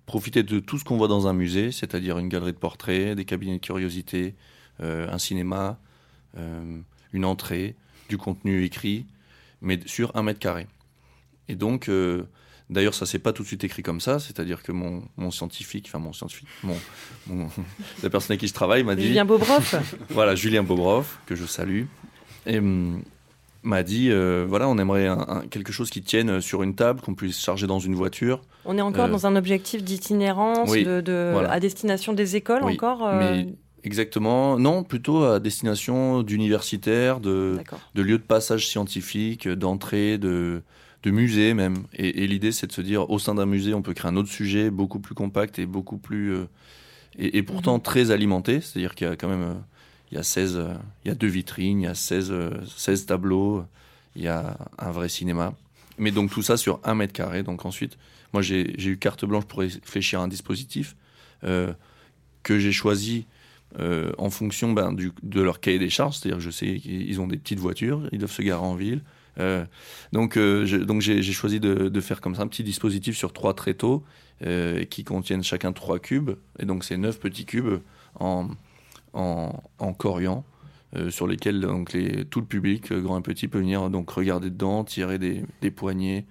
profiter 0.04 0.42
de 0.42 0.60
tout 0.60 0.78
ce 0.78 0.84
qu'on 0.84 0.98
voit 0.98 1.08
dans 1.08 1.26
un 1.26 1.32
musée, 1.32 1.72
c'est-à-dire 1.72 2.18
une 2.18 2.28
galerie 2.28 2.52
de 2.52 2.58
portraits, 2.58 3.16
des 3.16 3.24
cabinets 3.24 3.56
de 3.56 3.64
curiosité, 3.64 4.34
un 4.80 5.18
cinéma, 5.18 5.78
euh, 6.38 6.80
une 7.12 7.24
entrée, 7.24 7.76
du 8.08 8.18
contenu 8.18 8.64
écrit, 8.64 9.06
mais 9.62 9.80
sur 9.86 10.14
un 10.14 10.22
mètre 10.22 10.38
carré. 10.38 10.66
Et 11.48 11.54
donc, 11.54 11.88
euh, 11.88 12.24
D'ailleurs, 12.68 12.94
ça 12.94 13.06
s'est 13.06 13.20
pas 13.20 13.32
tout 13.32 13.44
de 13.44 13.46
suite 13.46 13.62
écrit 13.62 13.84
comme 13.84 14.00
ça, 14.00 14.18
c'est-à-dire 14.18 14.60
que 14.64 14.72
mon, 14.72 15.04
mon, 15.16 15.30
scientifique, 15.30 15.84
enfin 15.86 16.00
mon 16.00 16.12
scientifique, 16.12 16.48
mon, 16.64 16.74
la 18.02 18.10
personne 18.10 18.32
avec 18.32 18.40
qui 18.40 18.48
je 18.48 18.54
travaille 18.54 18.82
m'a 18.82 18.96
dit. 18.96 19.06
Julien 19.06 19.24
Bobroff. 19.24 19.76
voilà, 20.10 20.34
Julien 20.34 20.64
Bobroff, 20.64 21.20
que 21.26 21.36
je 21.36 21.46
salue, 21.46 21.84
et 22.44 22.58
hum, 22.58 23.04
m'a 23.62 23.84
dit 23.84 24.10
voilà, 24.48 24.68
on 24.68 24.78
aimerait 24.78 25.08
quelque 25.48 25.70
chose 25.70 25.90
qui 25.90 26.02
tienne 26.02 26.40
sur 26.40 26.64
une 26.64 26.74
table, 26.74 27.00
qu'on 27.02 27.14
puisse 27.14 27.40
charger 27.40 27.68
dans 27.68 27.78
une 27.78 27.94
voiture. 27.94 28.42
On 28.64 28.76
est 28.76 28.82
encore 28.82 29.08
dans 29.08 29.28
un 29.28 29.36
objectif 29.36 29.84
d'itinérance, 29.84 30.72
de, 30.72 31.46
à 31.48 31.60
destination 31.60 32.14
des 32.14 32.34
écoles 32.34 32.64
encore. 32.64 33.08
Exactement. 33.86 34.58
Non, 34.58 34.82
plutôt 34.82 35.22
à 35.22 35.38
destination 35.38 36.24
d'universitaires, 36.24 37.20
de, 37.20 37.60
de 37.94 38.02
lieux 38.02 38.18
de 38.18 38.22
passage 38.24 38.66
scientifique, 38.66 39.46
d'entrée, 39.46 40.18
de, 40.18 40.62
de 41.04 41.10
musées 41.12 41.54
même. 41.54 41.84
Et, 41.94 42.26
l'idée, 42.26 42.50
c'est 42.50 42.66
de 42.66 42.72
se 42.72 42.80
dire, 42.80 43.08
au 43.08 43.20
sein 43.20 43.36
d'un 43.36 43.46
musée, 43.46 43.74
on 43.74 43.82
peut 43.82 43.94
créer 43.94 44.10
un 44.10 44.16
autre 44.16 44.28
sujet 44.28 44.70
beaucoup 44.70 44.98
plus 44.98 45.14
compact 45.14 45.60
et 45.60 45.66
beaucoup 45.66 45.98
plus... 45.98 46.34
Euh, 46.34 46.46
et, 47.16 47.44
pourtant 47.44 47.76
mhm. 47.76 47.82
très 47.82 48.10
alimenté. 48.10 48.60
C'est-à-dire 48.60 48.96
qu'il 48.96 49.06
y 49.06 49.10
a 49.10 49.14
quand 49.14 49.28
même... 49.28 49.42
Euh, 49.42 49.54
il 50.10 50.16
y 50.16 50.18
a 50.18 50.24
16, 50.24 50.56
euh, 50.56 50.74
il 51.04 51.08
y 51.08 51.10
a 51.12 51.14
deux 51.14 51.28
vitrines, 51.28 51.82
il 51.82 51.84
y 51.84 51.88
a 51.88 51.94
16, 51.94 52.32
16 52.76 53.02
euh, 53.02 53.06
tableaux, 53.06 53.64
il 54.16 54.22
y 54.22 54.28
a 54.28 54.58
un 54.78 54.90
vrai 54.90 55.08
cinéma. 55.08 55.54
Mais 55.98 56.10
donc 56.10 56.32
tout 56.32 56.42
ça 56.42 56.56
sur 56.56 56.80
un 56.82 56.96
mètre 56.96 57.12
carré. 57.12 57.44
Donc 57.44 57.64
ensuite, 57.64 57.98
moi 58.32 58.42
j'ai 58.42 58.68
eu 58.84 58.96
carte 58.98 59.24
blanche 59.24 59.44
pour 59.44 59.60
réfléchir 59.60 60.20
à 60.20 60.24
un 60.24 60.28
dispositif 60.28 60.96
que 61.42 62.58
j'ai 62.58 62.72
choisi 62.72 63.26
en 63.78 64.30
fonction 64.30 64.72
ben, 64.72 64.92
du, 64.92 65.12
de 65.22 65.40
leur 65.42 65.60
cahier 65.60 65.78
des 65.78 65.90
charges. 65.90 66.16
C'est-à-dire 66.16 66.40
je 66.40 66.50
sais 66.50 66.76
qu'ils 66.76 67.20
ont 67.20 67.26
des 67.26 67.36
petites 67.36 67.60
voitures, 67.60 68.08
ils 68.12 68.18
doivent 68.18 68.32
se 68.32 68.42
garer 68.42 68.64
en 68.64 68.74
ville. 68.74 69.02
donc 70.12 70.38
donc 70.38 71.00
j'ai 71.02 71.22
choisi 71.22 71.60
de, 71.60 71.88
de, 71.88 72.00
faire 72.00 72.20
comme 72.20 72.34
ça 72.34 72.42
un 72.42 72.46
petit 72.46 72.64
dispositif 72.64 73.16
sur 73.16 73.32
trois 73.32 73.54
tréteaux 73.54 74.02
qui 74.90 75.04
contiennent 75.04 75.44
chacun 75.44 75.72
trois 75.72 75.98
cubes. 75.98 76.32
Et 76.58 76.64
donc 76.64 76.84
c'est 76.84 76.96
neuf 76.96 77.20
petits 77.20 77.44
cubes 77.44 77.80
en, 78.18 78.48
en, 79.12 79.62
en 79.78 79.92
corian. 79.92 80.44
Euh, 80.94 81.10
sur 81.10 81.26
lesquels 81.26 81.60
donc, 81.60 81.92
les, 81.92 82.24
tout 82.24 82.40
le 82.40 82.46
public, 82.46 82.92
euh, 82.92 83.00
grand 83.00 83.18
et 83.18 83.22
petit, 83.22 83.48
peut 83.48 83.58
venir 83.58 83.90
donc, 83.90 84.08
regarder 84.10 84.50
dedans, 84.50 84.84
tirer 84.84 85.18
des, 85.18 85.42
des 85.60 85.70
poignées, 85.72 86.26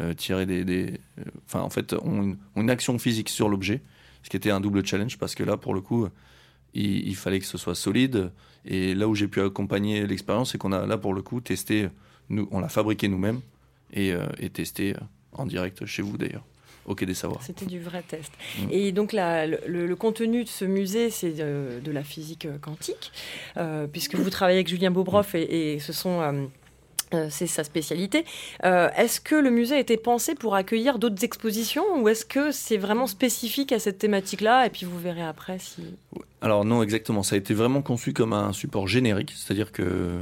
euh, 0.00 0.14
tirer 0.14 0.46
des. 0.46 1.00
Enfin, 1.46 1.60
en 1.60 1.70
fait, 1.70 1.94
on, 2.02 2.36
une 2.56 2.70
action 2.70 2.98
physique 2.98 3.28
sur 3.28 3.48
l'objet, 3.48 3.82
ce 4.24 4.30
qui 4.30 4.36
était 4.36 4.50
un 4.50 4.60
double 4.60 4.84
challenge 4.84 5.16
parce 5.16 5.34
que 5.34 5.44
là, 5.44 5.56
pour 5.56 5.74
le 5.74 5.80
coup, 5.80 6.08
il, 6.74 7.08
il 7.08 7.16
fallait 7.16 7.40
que 7.40 7.46
ce 7.46 7.58
soit 7.58 7.74
solide. 7.74 8.30
Et 8.64 8.94
là 8.94 9.08
où 9.08 9.14
j'ai 9.14 9.28
pu 9.28 9.40
accompagner 9.40 10.06
l'expérience, 10.06 10.52
c'est 10.52 10.58
qu'on 10.58 10.72
a 10.72 10.86
là, 10.86 10.98
pour 10.98 11.14
le 11.14 11.22
coup, 11.22 11.40
testé, 11.40 11.88
nous, 12.28 12.48
on 12.50 12.60
l'a 12.60 12.68
fabriqué 12.68 13.08
nous-mêmes 13.08 13.40
et, 13.92 14.12
et 14.38 14.50
testé 14.50 14.94
en 15.32 15.46
direct 15.46 15.86
chez 15.86 16.02
vous 16.02 16.18
d'ailleurs. 16.18 16.44
Ok 16.86 17.04
des 17.04 17.14
Savoirs. 17.14 17.42
C'était 17.42 17.66
du 17.66 17.78
vrai 17.78 18.02
test. 18.02 18.32
Mm. 18.58 18.66
Et 18.70 18.92
donc 18.92 19.12
le, 19.12 19.94
contenu 19.94 20.44
de 20.44 20.48
ce 20.48 20.64
musée, 20.64 21.10
c'est 21.10 21.32
de, 21.32 21.90
la 21.90 22.02
physique 22.02 22.46
euh, 22.46 22.58
quantique, 22.58 23.12
euh, 23.56 23.86
puisque 23.86 24.14
vous 24.14 24.30
travaillez 24.30 24.58
avec 24.58 24.68
Julien 24.68 24.90
Bobroff 24.90 25.34
et, 25.34 25.78
ce 25.80 25.92
sont... 25.92 26.50
Euh, 27.12 27.26
c'est 27.30 27.46
sa 27.46 27.64
spécialité. 27.64 28.24
est-ce 28.62 29.20
que 29.20 29.34
le 29.34 29.50
musée 29.50 29.76
a 29.76 29.80
été 29.80 29.96
pensé 29.96 30.34
pour 30.34 30.54
accueillir 30.54 30.98
d'autres 30.98 31.24
expositions 31.24 31.84
ou 32.00 32.08
est-ce 32.08 32.24
que 32.24 32.52
c'est 32.52 32.76
vraiment 32.76 33.06
spécifique 33.06 33.72
à 33.72 33.78
cette 33.78 33.98
thématique-là 33.98 34.66
et 34.66 34.70
puis 34.70 34.86
vous 34.86 34.98
verrez 34.98 35.22
après 35.22 35.58
si... 35.58 35.82
Alors 36.40 36.64
non, 36.64 36.82
exactement. 36.82 37.22
Ça 37.22 37.34
a 37.34 37.38
été 37.38 37.52
vraiment 37.52 37.82
conçu 37.82 38.12
comme 38.12 38.32
un 38.32 38.52
support 38.52 38.86
générique, 38.86 39.32
c'est-à-dire 39.36 39.72
que 39.72 40.20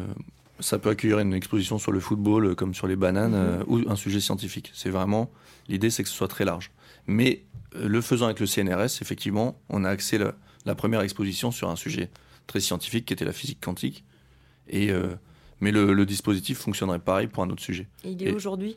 ça 0.61 0.79
peut 0.79 0.90
accueillir 0.90 1.18
une 1.18 1.35
exposition 1.35 1.79
sur 1.79 1.92
le 1.92 2.01
football 2.01 2.57
comme 2.57 2.74
sur 2.74 2.87
les 2.87 2.96
bananes 2.96 3.62
mm-hmm. 3.62 3.64
ou 3.68 3.90
un 3.90 3.96
sujet 3.96 4.20
scientifique. 4.20 4.72
C'est 4.74 4.90
vraiment 4.90 5.31
L'idée, 5.68 5.90
c'est 5.90 6.03
que 6.03 6.09
ce 6.09 6.14
soit 6.14 6.29
très 6.29 6.44
large. 6.44 6.70
Mais 7.07 7.44
euh, 7.77 7.88
le 7.88 8.01
faisant 8.01 8.27
avec 8.27 8.40
le 8.40 8.46
CNRS, 8.46 9.01
effectivement, 9.03 9.61
on 9.68 9.85
a 9.85 9.90
axé 9.90 10.18
la, 10.18 10.74
première 10.74 11.01
exposition 11.01 11.51
sur 11.51 11.70
un 11.70 11.77
sujet 11.77 12.11
très 12.46 12.61
scientifique 12.61 13.07
qui 13.07 13.12
était 13.12 13.24
la 13.24 13.33
physique 13.33 13.61
quantique. 13.61 14.05
Et, 14.68 14.90
euh, 14.90 15.14
mais 15.61 15.71
le, 15.73 16.07
dispositif 16.07 16.59
fonctionnerait 16.59 16.99
pareil 16.99 17.27
pour 17.27 17.42
un 17.42 17.51
autre 17.51 17.62
sujet. 17.62 17.87
Et 18.05 18.11
il 18.12 18.23
est 18.27 18.33
aujourd'hui? 18.33 18.77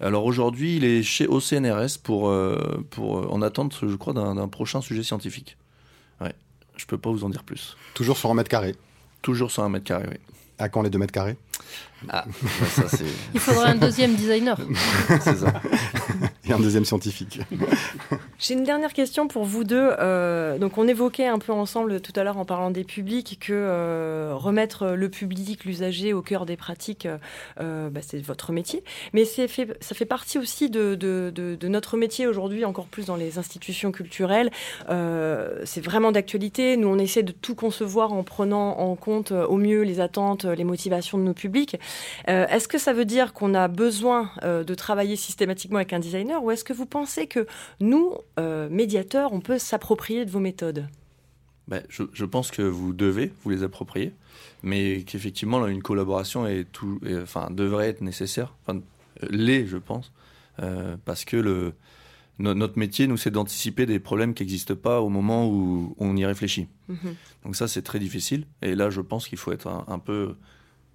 Alors 0.00 0.24
aujourd'hui, 0.24 0.76
il 0.76 0.84
est 0.84 1.02
chez 1.02 1.26
au 1.26 1.40
CNRS 1.40 1.98
pour, 2.02 2.28
euh, 2.28 2.84
pour 2.90 3.32
en 3.32 3.42
attente, 3.42 3.78
je 3.86 3.94
crois, 3.94 4.12
d'un 4.12 4.48
prochain 4.48 4.80
sujet 4.80 5.02
scientifique. 5.02 5.56
Ouais, 6.20 6.34
je 6.76 6.86
peux 6.86 6.98
pas 6.98 7.10
vous 7.10 7.24
en 7.24 7.30
dire 7.30 7.44
plus. 7.44 7.76
Toujours 7.94 8.16
sur 8.16 8.30
un 8.30 8.34
mètre 8.34 8.50
carré? 8.50 8.74
Toujours 9.22 9.50
sur 9.50 9.62
un 9.62 9.68
mètre 9.68 9.84
carré, 9.84 10.06
oui. 10.10 10.16
À 10.58 10.68
quand 10.68 10.82
les 10.82 10.90
deux 10.90 10.98
mètres 10.98 11.12
carrés? 11.12 11.36
Ah, 12.08 12.24
ça. 12.68 12.84
Il 13.32 13.40
faudra 13.40 13.68
un 13.68 13.74
deuxième 13.74 14.14
designer. 14.14 14.56
c'est 15.20 15.36
ça. 15.36 15.52
Un 16.54 16.60
deuxième 16.60 16.84
scientifique. 16.84 17.40
J'ai 18.38 18.54
une 18.54 18.62
dernière 18.62 18.92
question 18.92 19.26
pour 19.26 19.44
vous 19.44 19.64
deux. 19.64 19.90
Euh, 19.98 20.56
donc, 20.58 20.78
on 20.78 20.86
évoquait 20.86 21.26
un 21.26 21.40
peu 21.40 21.52
ensemble 21.52 22.00
tout 22.00 22.12
à 22.14 22.22
l'heure 22.22 22.38
en 22.38 22.44
parlant 22.44 22.70
des 22.70 22.84
publics 22.84 23.38
que 23.40 23.52
euh, 23.52 24.34
remettre 24.34 24.90
le 24.90 25.08
public, 25.08 25.64
l'usager 25.64 26.12
au 26.12 26.22
cœur 26.22 26.46
des 26.46 26.56
pratiques, 26.56 27.08
euh, 27.60 27.90
bah, 27.90 28.00
c'est 28.06 28.20
votre 28.24 28.52
métier. 28.52 28.84
Mais 29.14 29.24
fait, 29.24 29.76
ça 29.80 29.96
fait 29.96 30.04
partie 30.04 30.38
aussi 30.38 30.70
de, 30.70 30.94
de, 30.94 31.68
notre 31.68 31.96
métier 31.96 32.28
aujourd'hui, 32.28 32.64
encore 32.64 32.86
plus 32.86 33.06
dans 33.06 33.16
les 33.16 33.38
institutions 33.38 33.90
culturelles. 33.90 34.50
c'est 34.88 35.84
vraiment 35.84 36.12
d'actualité. 36.12 36.76
Nous, 36.76 36.86
on 36.86 36.98
essaie 36.98 37.24
de 37.24 37.32
tout 37.32 37.56
concevoir 37.56 38.12
en 38.12 38.22
prenant 38.22 38.78
en 38.78 38.94
compte 38.94 39.32
au 39.32 39.56
mieux 39.56 39.82
les 39.82 39.98
attentes, 39.98 40.44
les 40.44 40.64
motivations 40.64 41.18
de 41.18 41.24
nos 41.24 41.34
publics. 41.34 41.78
Est-ce 42.28 42.68
que 42.68 42.78
ça 42.78 42.92
veut 42.92 43.04
dire 43.04 43.32
qu'on 43.32 43.54
a 43.54 43.66
besoin 43.66 44.30
de 44.44 44.74
travailler 44.74 45.16
systématiquement 45.16 45.78
avec 45.78 45.92
un 45.92 45.98
designer 45.98 46.43
ou 46.44 46.50
est-ce 46.50 46.64
que 46.64 46.72
vous 46.72 46.86
pensez 46.86 47.26
que 47.26 47.46
nous, 47.80 48.14
euh, 48.38 48.68
médiateurs, 48.68 49.32
on 49.32 49.40
peut 49.40 49.58
s'approprier 49.58 50.24
de 50.24 50.30
vos 50.30 50.40
méthodes? 50.40 50.88
Ben, 51.66 51.82
je, 51.88 52.24
pense 52.24 52.50
que 52.50 52.60
vous 52.60 52.92
devez 52.92 53.32
vous 53.42 53.50
les 53.50 53.62
approprier, 53.62 54.12
mais 54.62 55.02
qu'effectivement 55.02 55.66
une 55.66 55.82
collaboration 55.82 56.46
est 56.46 56.70
tout, 56.70 57.00
enfin, 57.22 57.48
devrait 57.50 57.88
être 57.88 58.02
nécessaire, 58.02 58.54
enfin, 58.66 58.80
l'est 59.30 59.66
je 59.66 59.78
pense, 59.78 60.12
parce 61.06 61.24
que 61.24 61.38
le, 61.38 61.72
notre 62.38 62.78
métier, 62.78 63.06
nous, 63.06 63.16
c'est 63.16 63.30
d'anticiper 63.30 63.86
des 63.86 63.98
problèmes 63.98 64.34
qui 64.34 64.42
n'existent 64.42 64.74
pas 64.74 65.00
au 65.00 65.08
moment 65.08 65.48
où 65.48 65.94
on 65.98 66.16
y 66.16 66.26
réfléchit. 66.26 66.68
Mm-hmm. 66.90 67.14
Donc 67.44 67.56
ça, 67.56 67.68
c'est 67.68 67.82
très 67.82 67.98
difficile. 67.98 68.46
Et 68.60 68.74
là, 68.74 68.90
je 68.90 69.00
pense 69.00 69.28
qu'il 69.28 69.38
faut 69.38 69.52
être 69.52 69.68
un 69.68 69.98
peu 69.98 70.34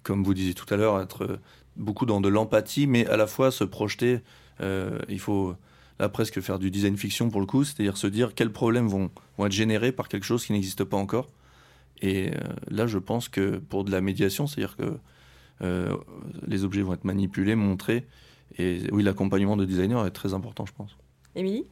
comme 0.02 0.24
vous 0.24 0.34
disiez 0.34 0.54
tout 0.54 0.72
à 0.72 0.76
l'heure, 0.76 1.00
être 1.00 1.38
beaucoup 1.76 2.06
dans 2.06 2.20
de 2.20 2.28
l'empathie, 2.28 2.86
mais 2.86 3.06
à 3.06 3.16
la 3.16 3.26
fois 3.26 3.50
se 3.50 3.64
projeter. 3.64 4.20
Euh, 4.60 4.98
il 5.08 5.18
faut 5.18 5.54
là 5.98 6.08
presque 6.08 6.40
faire 6.40 6.58
du 6.58 6.70
design 6.70 6.96
fiction 6.96 7.30
pour 7.30 7.40
le 7.40 7.46
coup, 7.46 7.64
c'est-à-dire 7.64 7.96
se 7.96 8.06
dire 8.06 8.34
quels 8.34 8.52
problèmes 8.52 8.88
vont, 8.88 9.10
vont, 9.36 9.46
être 9.46 9.52
générés 9.52 9.92
par 9.92 10.08
quelque 10.08 10.24
chose 10.24 10.44
qui 10.44 10.52
n'existe 10.52 10.84
pas 10.84 10.96
encore. 10.96 11.28
Et 12.00 12.30
euh, 12.30 12.38
là, 12.68 12.86
je 12.86 12.98
pense 12.98 13.28
que 13.28 13.58
pour 13.58 13.84
de 13.84 13.90
la 13.90 14.00
médiation, 14.00 14.46
c'est-à-dire 14.46 14.76
que 14.76 14.96
euh, 15.62 15.96
les 16.46 16.64
objets 16.64 16.82
vont 16.82 16.94
être 16.94 17.04
manipulés, 17.04 17.54
montrés. 17.54 18.06
Et 18.58 18.80
oui, 18.92 19.02
l'accompagnement 19.02 19.56
de 19.56 19.64
designer 19.64 20.06
est 20.06 20.10
très 20.10 20.32
important, 20.32 20.64
je 20.66 20.72
pense. 20.72 20.96
Émilie? 21.36 21.66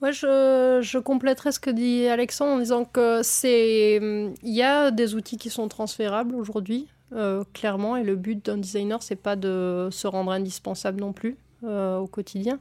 Ouais, 0.00 0.12
je, 0.12 0.80
je, 0.82 0.98
compléterai 0.98 1.52
ce 1.52 1.60
que 1.60 1.70
dit 1.70 2.06
Alexandre 2.06 2.52
en 2.52 2.58
disant 2.58 2.84
que 2.84 3.20
c'est 3.22 3.96
il 4.42 4.52
y 4.52 4.62
a 4.62 4.90
des 4.90 5.14
outils 5.14 5.36
qui 5.36 5.50
sont 5.50 5.68
transférables 5.68 6.34
aujourd'hui. 6.34 6.88
Euh, 7.14 7.44
clairement. 7.52 7.96
Et 7.96 8.04
le 8.04 8.16
but 8.16 8.44
d'un 8.44 8.56
designer, 8.56 9.02
c'est 9.02 9.16
pas 9.16 9.36
de 9.36 9.88
se 9.90 10.06
rendre 10.06 10.32
indispensable 10.32 11.00
non 11.00 11.12
plus 11.12 11.36
euh, 11.64 11.98
au 11.98 12.06
quotidien. 12.06 12.58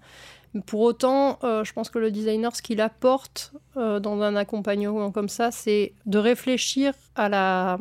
pour 0.66 0.82
autant, 0.82 1.40
euh, 1.44 1.64
je 1.64 1.74
pense 1.74 1.90
que 1.90 2.00
le 2.00 2.12
designer, 2.12 2.56
ce 2.56 2.62
qu'il 2.62 2.82
apporte 2.82 3.54
dans 3.76 4.22
un 4.22 4.36
accompagnement 4.36 5.12
comme 5.12 5.30
ça, 5.30 5.52
c'est 5.52 5.94
de 6.06 6.18
réfléchir 6.18 6.94
à 7.16 7.30
la 7.30 7.78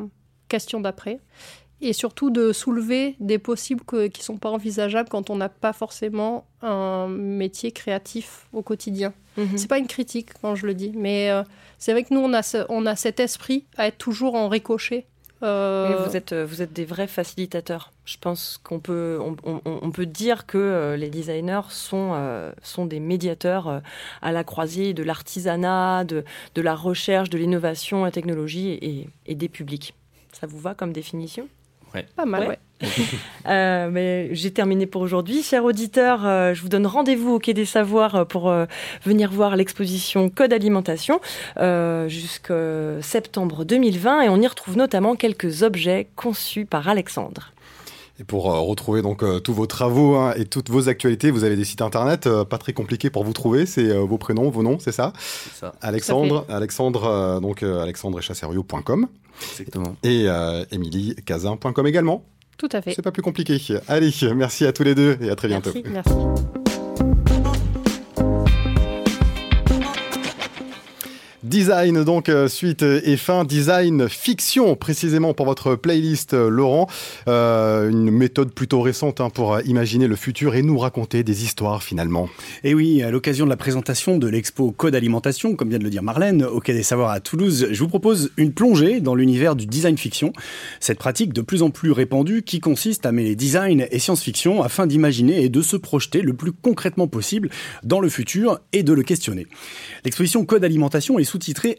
question 0.47 0.79
d'après 0.79 1.19
et 1.81 1.93
surtout 1.93 2.29
de 2.29 2.53
soulever 2.53 3.15
des 3.19 3.39
possibles 3.39 3.83
qui 3.85 3.95
ne 3.95 4.23
sont 4.23 4.37
pas 4.37 4.49
envisageables 4.49 5.09
quand 5.09 5.29
on 5.29 5.35
n'a 5.35 5.49
pas 5.49 5.73
forcément 5.73 6.45
un 6.61 7.07
métier 7.07 7.71
créatif 7.71 8.47
au 8.53 8.61
quotidien. 8.61 9.13
Ce 9.35 9.41
mhm. 9.41 9.57
C'est 9.57 9.67
pas 9.67 9.79
une 9.79 9.87
critique 9.87 10.29
quand 10.41 10.55
je 10.55 10.67
le 10.67 10.73
dis, 10.73 10.93
mais 10.95 11.29
c'est 11.77 11.91
vrai 11.93 12.03
que 12.03 12.13
nous, 12.13 12.19
on 12.19 12.33
a, 12.33 12.65
on 12.69 12.85
a 12.85 12.95
cet 12.95 13.19
esprit 13.19 13.65
à 13.77 13.87
être 13.87 13.97
toujours 13.97 14.35
en 14.35 14.47
ricochet 14.47 15.07
euh, 15.43 16.05
vous, 16.05 16.15
êtes, 16.15 16.33
vous 16.33 16.61
êtes 16.61 16.73
des 16.73 16.85
vrais 16.85 17.07
facilitateurs. 17.07 17.91
Je 18.05 18.17
pense 18.17 18.59
qu'on 18.63 18.79
peut, 18.79 19.19
on, 19.21 19.91
peut 19.91 20.05
dire 20.05 20.45
que 20.45 20.57
euh, 20.57 20.97
les 20.97 21.09
designers 21.09 21.61
sont, 21.69 22.11
euh, 22.13 22.51
sont 22.61 22.85
des 22.85 22.99
médiateurs 22.99 23.81
à 24.21 24.31
la 24.31 24.43
croisée 24.43 24.93
de 24.93 25.03
l'artisanat, 25.03 26.03
de, 26.03 26.23
de, 26.55 26.61
la 26.61 26.75
recherche, 26.75 27.29
de 27.29 27.37
l'innovation, 27.37 28.03
la 28.03 28.11
technologie 28.11 29.09
et 29.25 29.35
des 29.35 29.49
publics. 29.49 29.93
Ça 30.33 30.47
vous 30.47 30.59
va 30.59 30.73
comme 30.73 30.93
définition? 30.93 31.47
Pas 32.15 32.25
mal, 32.25 32.47
ouais. 32.47 32.59
Euh, 33.47 33.89
mais 33.91 34.33
j'ai 34.33 34.51
terminé 34.51 34.85
pour 34.85 35.01
aujourd'hui. 35.01 35.41
Chers 35.41 35.65
auditeurs, 35.65 36.25
euh, 36.25 36.53
je 36.53 36.61
vous 36.61 36.69
donne 36.69 36.85
rendez-vous 36.85 37.33
au 37.33 37.39
Quai 37.39 37.55
des 37.55 37.65
Savoirs 37.65 38.15
euh, 38.15 38.25
pour 38.25 38.53
venir 39.03 39.31
voir 39.31 39.55
l'exposition 39.55 40.29
Code 40.29 40.53
Alimentation 40.53 41.19
jusqu'en 42.07 43.01
septembre 43.01 43.65
2020 43.65 44.21
et 44.21 44.29
on 44.29 44.37
y 44.37 44.47
retrouve 44.47 44.77
notamment 44.77 45.15
quelques 45.15 45.63
objets 45.63 46.07
conçus 46.15 46.65
par 46.65 46.87
Alexandre. 46.87 47.51
Et 48.21 48.23
pour 48.23 48.53
euh, 48.53 48.59
retrouver 48.59 49.01
donc 49.01 49.23
euh, 49.23 49.39
tous 49.39 49.51
vos 49.51 49.65
travaux 49.65 50.15
hein, 50.15 50.33
et 50.35 50.45
toutes 50.45 50.69
vos 50.69 50.89
actualités, 50.89 51.31
vous 51.31 51.43
avez 51.43 51.55
des 51.55 51.65
sites 51.65 51.81
internet 51.81 52.27
euh, 52.27 52.45
pas 52.45 52.59
très 52.59 52.71
compliqués 52.71 53.09
pour 53.09 53.23
vous 53.23 53.33
trouver. 53.33 53.65
C'est 53.65 53.97
vos 53.97 54.19
prénoms, 54.19 54.51
vos 54.51 54.61
noms, 54.61 54.77
c'est 54.77 54.91
ça, 54.91 55.11
ça, 55.17 55.73
Alexandre, 55.81 56.45
Alexandre, 56.47 57.39
donc 57.41 57.63
alexandrechasserio.com. 57.63 59.07
Exactement. 59.51 59.95
Et 60.03 60.27
Émilie 60.71 61.15
Cazin.com 61.25 61.87
également. 61.87 62.25
Tout 62.57 62.69
à 62.73 62.81
fait. 62.81 62.93
C'est 62.95 63.01
pas 63.01 63.11
plus 63.11 63.23
compliqué. 63.23 63.59
Allez, 63.87 64.11
merci 64.35 64.65
à 64.65 64.73
tous 64.73 64.83
les 64.83 64.93
deux 64.93 65.17
et 65.21 65.29
à 65.29 65.35
très 65.35 65.47
bientôt. 65.47 65.71
Merci. 65.73 65.89
merci. 65.91 66.60
Design, 71.51 72.05
donc, 72.05 72.29
euh, 72.29 72.47
suite 72.47 72.81
et 72.81 73.17
fin. 73.17 73.43
Design 73.43 74.07
fiction, 74.07 74.77
précisément 74.77 75.33
pour 75.33 75.45
votre 75.45 75.75
playlist, 75.75 76.33
euh, 76.33 76.47
Laurent. 76.47 76.87
Euh, 77.27 77.89
une 77.89 78.09
méthode 78.09 78.53
plutôt 78.53 78.79
récente 78.79 79.19
hein, 79.19 79.29
pour 79.29 79.59
imaginer 79.65 80.07
le 80.07 80.15
futur 80.15 80.55
et 80.55 80.61
nous 80.61 80.77
raconter 80.77 81.23
des 81.23 81.43
histoires, 81.43 81.83
finalement. 81.83 82.29
Et 82.63 82.73
oui, 82.73 83.03
à 83.03 83.11
l'occasion 83.11 83.43
de 83.43 83.49
la 83.49 83.57
présentation 83.57 84.17
de 84.17 84.29
l'expo 84.29 84.71
Code 84.71 84.95
Alimentation, 84.95 85.57
comme 85.57 85.67
vient 85.67 85.77
de 85.77 85.83
le 85.83 85.89
dire 85.89 86.03
Marlène, 86.03 86.41
au 86.45 86.61
Quai 86.61 86.71
des 86.71 86.83
Savoirs 86.83 87.11
à 87.11 87.19
Toulouse, 87.19 87.67
je 87.69 87.79
vous 87.83 87.89
propose 87.89 88.31
une 88.37 88.53
plongée 88.53 89.01
dans 89.01 89.13
l'univers 89.13 89.57
du 89.57 89.65
design 89.65 89.97
fiction. 89.97 90.31
Cette 90.79 90.99
pratique 90.99 91.33
de 91.33 91.41
plus 91.41 91.63
en 91.63 91.69
plus 91.69 91.91
répandue 91.91 92.43
qui 92.43 92.61
consiste 92.61 93.05
à 93.05 93.11
mêler 93.11 93.35
design 93.35 93.87
et 93.91 93.99
science-fiction 93.99 94.63
afin 94.63 94.87
d'imaginer 94.87 95.43
et 95.43 95.49
de 95.49 95.61
se 95.61 95.75
projeter 95.75 96.21
le 96.21 96.31
plus 96.33 96.53
concrètement 96.53 97.09
possible 97.09 97.49
dans 97.83 97.99
le 97.99 98.07
futur 98.07 98.61
et 98.71 98.83
de 98.83 98.93
le 98.93 99.03
questionner. 99.03 99.47
L'exposition 100.05 100.45
Code 100.45 100.63
Alimentation 100.63 101.19
est 101.19 101.25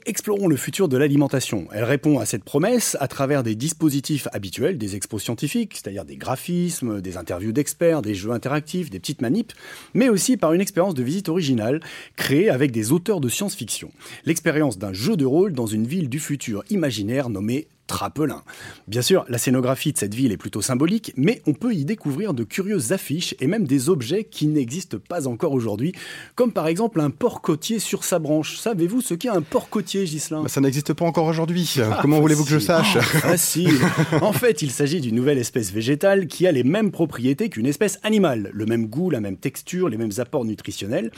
Explorons 0.07 0.49
le 0.49 0.57
futur 0.57 0.89
de 0.89 0.97
l'alimentation. 0.97 1.69
Elle 1.73 1.85
répond 1.85 2.19
à 2.19 2.27
cette 2.27 2.43
promesse 2.43 2.97
à 3.01 3.07
travers 3.07 3.45
des 3.45 3.55
dispositifs 3.55 4.27
habituels, 4.33 4.77
des 4.77 4.97
expos 4.97 5.23
scientifiques, 5.23 5.75
c'est-à-dire 5.75 6.05
des 6.05 6.17
graphismes, 6.17 7.01
des 7.01 7.17
interviews 7.17 7.53
d'experts, 7.53 8.03
des 8.03 8.15
jeux 8.15 8.33
interactifs, 8.33 8.91
des 8.91 8.99
petites 8.99 9.23
manips, 9.23 9.53
mais 9.95 10.09
aussi 10.09 10.37
par 10.37 10.53
une 10.53 10.61
expérience 10.61 10.95
de 10.95 11.03
visite 11.05 11.29
originale 11.29 11.81
créée 12.17 12.51
avec 12.51 12.73
des 12.73 12.91
auteurs 12.91 13.21
de 13.21 13.29
science-fiction. 13.29 13.93
L'expérience 14.25 14.79
d'un 14.79 14.93
jeu 14.93 15.17
de 15.17 15.25
rôle 15.25 15.53
dans 15.53 15.67
une 15.67 15.87
ville 15.87 16.09
du 16.09 16.19
futur 16.19 16.65
imaginaire 16.69 17.29
nommée 17.29 17.69
Trapelin. 17.93 18.43
Bien 18.89 19.03
sûr, 19.03 19.27
la 19.29 19.37
scénographie 19.37 19.93
de 19.93 19.99
cette 19.99 20.15
ville 20.15 20.33
est 20.33 20.39
plutôt 20.39 20.63
symbolique, 20.63 21.13
mais 21.15 21.43
on 21.47 21.53
peut 21.53 21.75
y 21.75 21.85
découvrir 21.85 22.33
de 22.33 22.43
curieuses 22.43 22.93
affiches 22.93 23.35
et 23.39 23.47
même 23.47 23.67
des 23.67 23.91
objets 23.91 24.25
qui 24.25 24.47
n'existent 24.47 24.97
pas 24.97 25.29
encore 25.29 25.53
aujourd'hui, 25.53 25.93
comme 26.35 26.53
par 26.53 26.69
exemple 26.69 27.03
un 27.03 27.11
porc 27.11 27.43
côtier 27.43 27.79
sur 27.79 28.05
sa 28.05 28.19
branche. 28.19 28.57
Savez-vous 28.57 29.03
ce 29.03 29.13
qu'est 29.13 29.29
un 29.29 29.43
porc 29.43 29.69
côtier, 29.69 30.07
Gislain 30.07 30.41
bah, 30.41 30.49
Ça 30.49 30.63
n'existe 30.63 30.95
pas 30.95 31.05
encore 31.05 31.27
aujourd'hui. 31.27 31.75
Ah, 31.81 31.99
Comment 32.01 32.19
voulez-vous 32.19 32.45
que 32.45 32.51
je 32.51 32.59
sache? 32.59 32.97
Facile. 32.99 33.79
en 34.23 34.33
fait, 34.33 34.63
il 34.63 34.71
s'agit 34.71 35.03
d'une 35.03 35.15
nouvelle 35.15 35.37
espèce 35.37 35.71
végétale 35.71 36.29
qui 36.29 36.47
a 36.47 36.53
les 36.53 36.65
mêmes 36.65 36.93
propriétés 36.93 37.51
qu'une 37.51 37.67
espèce 37.67 37.99
animale, 38.05 38.49
le 38.55 38.65
même 38.65 38.87
goût, 38.87 39.11
la 39.11 39.21
même 39.21 39.37
texture, 39.37 39.91
les 39.91 39.99
mêmes 39.99 40.13
apports 40.17 40.47
nutritionnels. 40.47 41.11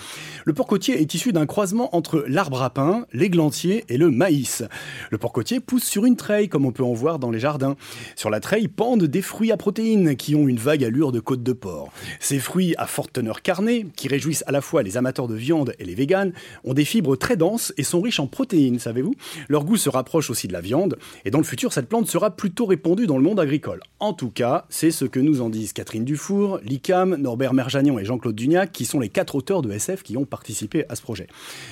Le 0.45 0.53
porc 0.53 0.67
côtier 0.67 1.01
est 1.01 1.15
issu 1.15 1.33
d'un 1.33 1.47
croisement 1.47 1.95
entre 1.95 2.25
l'arbre 2.27 2.65
à 2.65 2.71
pain, 2.71 3.07
l'églantier 3.13 3.85
et 3.89 3.97
le 3.97 4.11
maïs. 4.11 4.65
Le 5.13 5.19
porc 5.19 5.33
côtier 5.33 5.61
pousse 5.61 5.85
sur 5.85 6.05
une 6.05 6.17
treille 6.17 6.49
comme 6.49 6.64
on 6.65 6.73
peut 6.73 6.85
en 6.85 6.93
voir 6.93 7.19
dans 7.19 7.31
les 7.31 7.39
jardins. 7.39 7.77
Sur 8.17 8.31
la 8.31 8.41
treille 8.41 8.69
pendent 8.69 9.05
des 9.05 9.23
fruits 9.23 9.53
à 9.53 9.57
protéines 9.57 10.17
qui 10.17 10.35
ont 10.35 10.49
une 10.49 10.59
vague 10.59 10.85
allure 10.85 11.13
de 11.13 11.21
côte 11.21 11.43
de 11.43 11.53
porc. 11.53 11.93
Ces 12.21 12.39
fruits 12.39 12.75
à 12.79 12.87
forte 12.87 13.13
teneur 13.13 13.43
carnée, 13.43 13.87
qui 13.97 14.09
réjouissent 14.09 14.45
à 14.47 14.53
la 14.53 14.61
fois 14.61 14.83
les 14.83 14.97
amateurs 14.97 15.29
de 15.29 15.35
viande 15.35 15.75
et 15.79 15.85
les 15.85 15.95
véganes, 15.95 16.33
ont 16.65 16.75
des 16.75 16.85
fibres 16.85 17.17
très 17.17 17.37
denses 17.37 17.73
et 17.77 17.83
sont 17.83 18.01
riches 18.01 18.21
en 18.21 18.27
protéines, 18.27 18.79
savez-vous 18.79 19.15
Leur 19.49 19.65
goût 19.65 19.77
se 19.77 19.89
rapproche 19.89 20.31
aussi 20.31 20.49
de 20.49 20.53
la 20.53 20.61
viande, 20.61 20.99
et 21.25 21.31
dans 21.31 21.39
le 21.39 21.45
futur, 21.45 21.73
cette 21.73 21.89
plante 21.89 22.09
sera 22.09 22.31
plutôt 22.31 22.67
répandue 22.67 23.07
dans 23.07 23.17
le 23.17 23.23
monde 23.23 23.41
agricole. 23.41 23.81
En 24.01 24.13
tout 24.13 24.31
cas, 24.31 24.67
c'est 24.69 24.91
ce 24.91 25.05
que 25.05 25.21
nous 25.21 25.41
en 25.41 25.51
disent 25.51 25.73
Catherine 25.73 26.05
Dufour, 26.05 26.59
Licam, 26.63 27.17
Norbert 27.17 27.55
Merjanian 27.55 27.99
et 27.99 28.05
Jean-Claude 28.05 28.35
Duniac, 28.35 28.73
qui 28.73 28.85
sont 28.85 29.01
les 29.01 29.09
quatre 29.09 29.35
auteurs 29.35 29.63
de 29.63 29.71
SF 29.73 30.03
qui 30.03 30.17
ont 30.17 30.25
participé 30.25 30.85
à 30.89 30.97
ce 30.97 31.03
projet. 31.03 31.27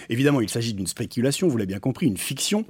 Évidemment, 0.08 0.40
il 0.40 0.48
s'agit 0.48 0.74
d'une 0.74 0.86
spéculation, 0.86 1.48
vous 1.48 1.56
l'avez 1.56 1.66
bien 1.66 1.78
compris, 1.78 2.06
une 2.06 2.16
fiction, 2.16 2.64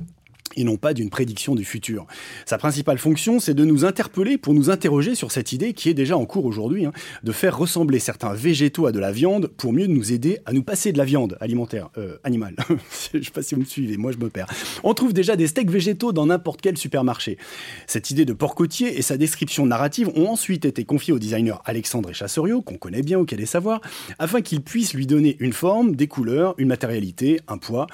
et 0.57 0.65
non 0.65 0.77
pas 0.77 0.95
d'une 0.95 1.11
prédiction 1.11 1.55
du 1.55 1.65
futur. 1.65 2.07
Sa 2.47 2.59
principale 2.59 2.99
fonction, 2.99 3.41
c'est 3.41 3.55
de 3.55 3.65
nous 3.65 3.85
interpeller 3.85 4.39
pour 4.39 4.55
nous 4.55 4.71
interroger 4.71 5.15
sur 5.15 5.33
cette 5.33 5.53
idée 5.53 5.73
qui 5.73 5.89
est 5.89 5.95
déjà 5.95 6.17
en 6.17 6.27
cours 6.27 6.45
aujourd'hui, 6.45 6.87
hein, 6.87 6.93
de 7.23 7.33
faire 7.33 7.57
ressembler 7.57 7.99
certains 7.99 8.35
végétaux 8.35 8.87
à 8.87 8.93
de 8.93 8.99
la 8.99 9.13
viande 9.13 9.49
pour 9.49 9.73
mieux 9.73 9.87
nous 9.87 10.13
aider 10.13 10.39
à 10.47 10.53
nous 10.53 10.63
passer 10.63 10.93
de 10.93 10.99
la 10.99 11.05
viande 11.05 11.37
alimentaire, 11.41 11.91
euh, 11.99 12.17
animale. 12.25 12.57
je 13.15 13.23
sais 13.23 13.31
pas 13.31 13.43
si 13.43 13.55
vous 13.55 13.63
me 13.63 13.67
suivez, 13.67 13.97
moi 13.97 14.13
je 14.13 14.19
me 14.19 14.31
perds. 14.31 14.49
On 14.85 14.95
trouve 14.95 15.13
déjà 15.13 15.37
des 15.37 15.47
steaks 15.47 15.71
végétaux 15.71 16.13
dans 16.13 16.27
n'importe 16.27 16.61
quel 16.61 16.77
supermarché. 16.77 17.39
Cette 17.87 18.11
idée 18.11 18.25
de 18.25 18.33
porc 18.33 18.55
côtier 18.55 18.99
et 18.99 19.03
sa 19.03 19.17
description 19.17 19.67
narrative 19.67 20.11
ont 20.15 20.29
ensuite 20.29 20.65
été 20.65 20.85
confiées 20.85 21.13
au 21.13 21.19
designer 21.19 21.63
Alexandre 21.65 22.11
Echassoriot, 22.11 22.63
qu'on 22.63 22.77
connaît 22.77 23.03
bien 23.03 23.19
au 23.19 23.25
Quai 23.25 23.37
des 23.37 23.47
Savoirs, 23.47 23.81
afin 24.19 24.41
qu'il 24.41 24.63
puisse 24.63 24.95
lui 24.95 25.07
donner 25.07 25.37
une 25.41 25.53
forme, 25.53 25.97
des 25.97 26.07
couleurs, 26.07 26.55
une 26.59 26.69
matérialité, 26.69 27.41
un 27.49 27.59
poids. 27.59 27.87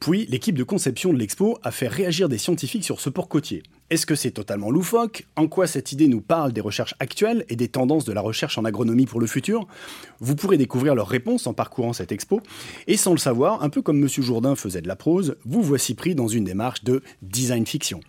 Puis, 0.00 0.26
l'équipe 0.26 0.56
de 0.56 0.64
conception 0.64 1.12
de 1.12 1.18
l'expo 1.18 1.58
a 1.62 1.70
fait 1.70 1.88
réagir 1.88 2.28
des 2.28 2.38
scientifiques 2.38 2.84
sur 2.84 3.00
ce 3.00 3.10
port 3.10 3.28
côtier. 3.28 3.62
Est-ce 3.88 4.06
que 4.06 4.14
c'est 4.14 4.32
totalement 4.32 4.70
loufoque? 4.70 5.26
En 5.36 5.46
quoi 5.46 5.66
cette 5.66 5.92
idée 5.92 6.08
nous 6.08 6.20
parle 6.20 6.52
des 6.52 6.60
recherches 6.60 6.94
actuelles 6.98 7.44
et 7.48 7.56
des 7.56 7.68
tendances 7.68 8.04
de 8.04 8.12
la 8.12 8.20
recherche 8.20 8.58
en 8.58 8.64
agronomie 8.64 9.06
pour 9.06 9.20
le 9.20 9.26
futur? 9.26 9.66
Vous 10.20 10.34
pourrez 10.34 10.58
découvrir 10.58 10.94
leurs 10.94 11.08
réponses 11.08 11.46
en 11.46 11.54
parcourant 11.54 11.92
cette 11.92 12.12
expo. 12.12 12.40
Et 12.86 12.96
sans 12.96 13.12
le 13.12 13.18
savoir, 13.18 13.62
un 13.62 13.68
peu 13.68 13.82
comme 13.82 14.02
M. 14.02 14.08
Jourdain 14.08 14.56
faisait 14.56 14.82
de 14.82 14.88
la 14.88 14.96
prose, 14.96 15.36
vous 15.44 15.62
voici 15.62 15.94
pris 15.94 16.14
dans 16.14 16.28
une 16.28 16.44
démarche 16.44 16.82
de 16.84 17.02
design 17.22 17.66
fiction. 17.66 18.00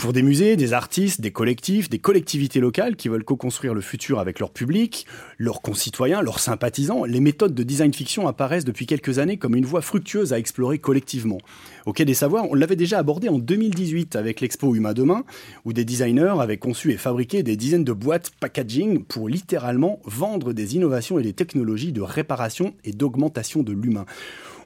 Pour 0.00 0.14
des 0.14 0.22
musées, 0.22 0.56
des 0.56 0.72
artistes, 0.72 1.20
des 1.20 1.30
collectifs, 1.30 1.90
des 1.90 1.98
collectivités 1.98 2.58
locales 2.58 2.96
qui 2.96 3.10
veulent 3.10 3.22
co-construire 3.22 3.74
le 3.74 3.82
futur 3.82 4.18
avec 4.18 4.40
leur 4.40 4.50
public, 4.50 5.06
leurs 5.36 5.60
concitoyens, 5.60 6.22
leurs 6.22 6.38
sympathisants, 6.38 7.04
les 7.04 7.20
méthodes 7.20 7.54
de 7.54 7.62
design 7.62 7.92
fiction 7.92 8.26
apparaissent 8.26 8.64
depuis 8.64 8.86
quelques 8.86 9.18
années 9.18 9.36
comme 9.36 9.54
une 9.54 9.66
voie 9.66 9.82
fructueuse 9.82 10.32
à 10.32 10.38
explorer 10.38 10.78
collectivement. 10.78 11.36
Au 11.84 11.92
Quai 11.92 12.06
des 12.06 12.14
Savoirs, 12.14 12.46
on 12.50 12.54
l'avait 12.54 12.76
déjà 12.76 12.98
abordé 12.98 13.28
en 13.28 13.38
2018 13.38 14.16
avec 14.16 14.40
l'expo 14.40 14.74
Humain 14.74 14.94
Demain, 14.94 15.22
où 15.66 15.74
des 15.74 15.84
designers 15.84 16.40
avaient 16.40 16.56
conçu 16.56 16.92
et 16.92 16.96
fabriqué 16.96 17.42
des 17.42 17.56
dizaines 17.56 17.84
de 17.84 17.92
boîtes 17.92 18.30
packaging 18.40 19.04
pour 19.04 19.28
littéralement 19.28 20.00
vendre 20.06 20.54
des 20.54 20.76
innovations 20.76 21.18
et 21.18 21.22
des 21.22 21.34
technologies 21.34 21.92
de 21.92 22.00
réparation 22.00 22.72
et 22.84 22.92
d'augmentation 22.92 23.62
de 23.62 23.72
l'humain. 23.72 24.06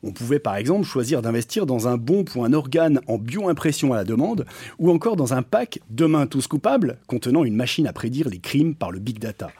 On 0.06 0.12
pouvait 0.12 0.38
par 0.38 0.56
exemple 0.56 0.84
choisir 0.84 1.22
d'investir 1.22 1.64
dans 1.64 1.88
un 1.88 1.96
bon 1.96 2.24
pour 2.24 2.44
un 2.44 2.52
organe 2.52 3.00
en 3.08 3.16
bio-impression 3.16 3.94
à 3.94 3.96
la 3.96 4.04
demande, 4.04 4.44
ou 4.78 4.90
encore 4.90 5.16
dans 5.16 5.32
un 5.32 5.42
pack 5.42 5.80
Demain 5.88 6.26
tous 6.26 6.46
coupables, 6.46 6.98
contenant 7.06 7.44
une 7.44 7.56
machine 7.56 7.86
à 7.86 7.92
prédire 7.94 8.28
les 8.28 8.38
crimes 8.38 8.74
par 8.74 8.90
le 8.90 8.98
big 8.98 9.18
data. 9.18 9.50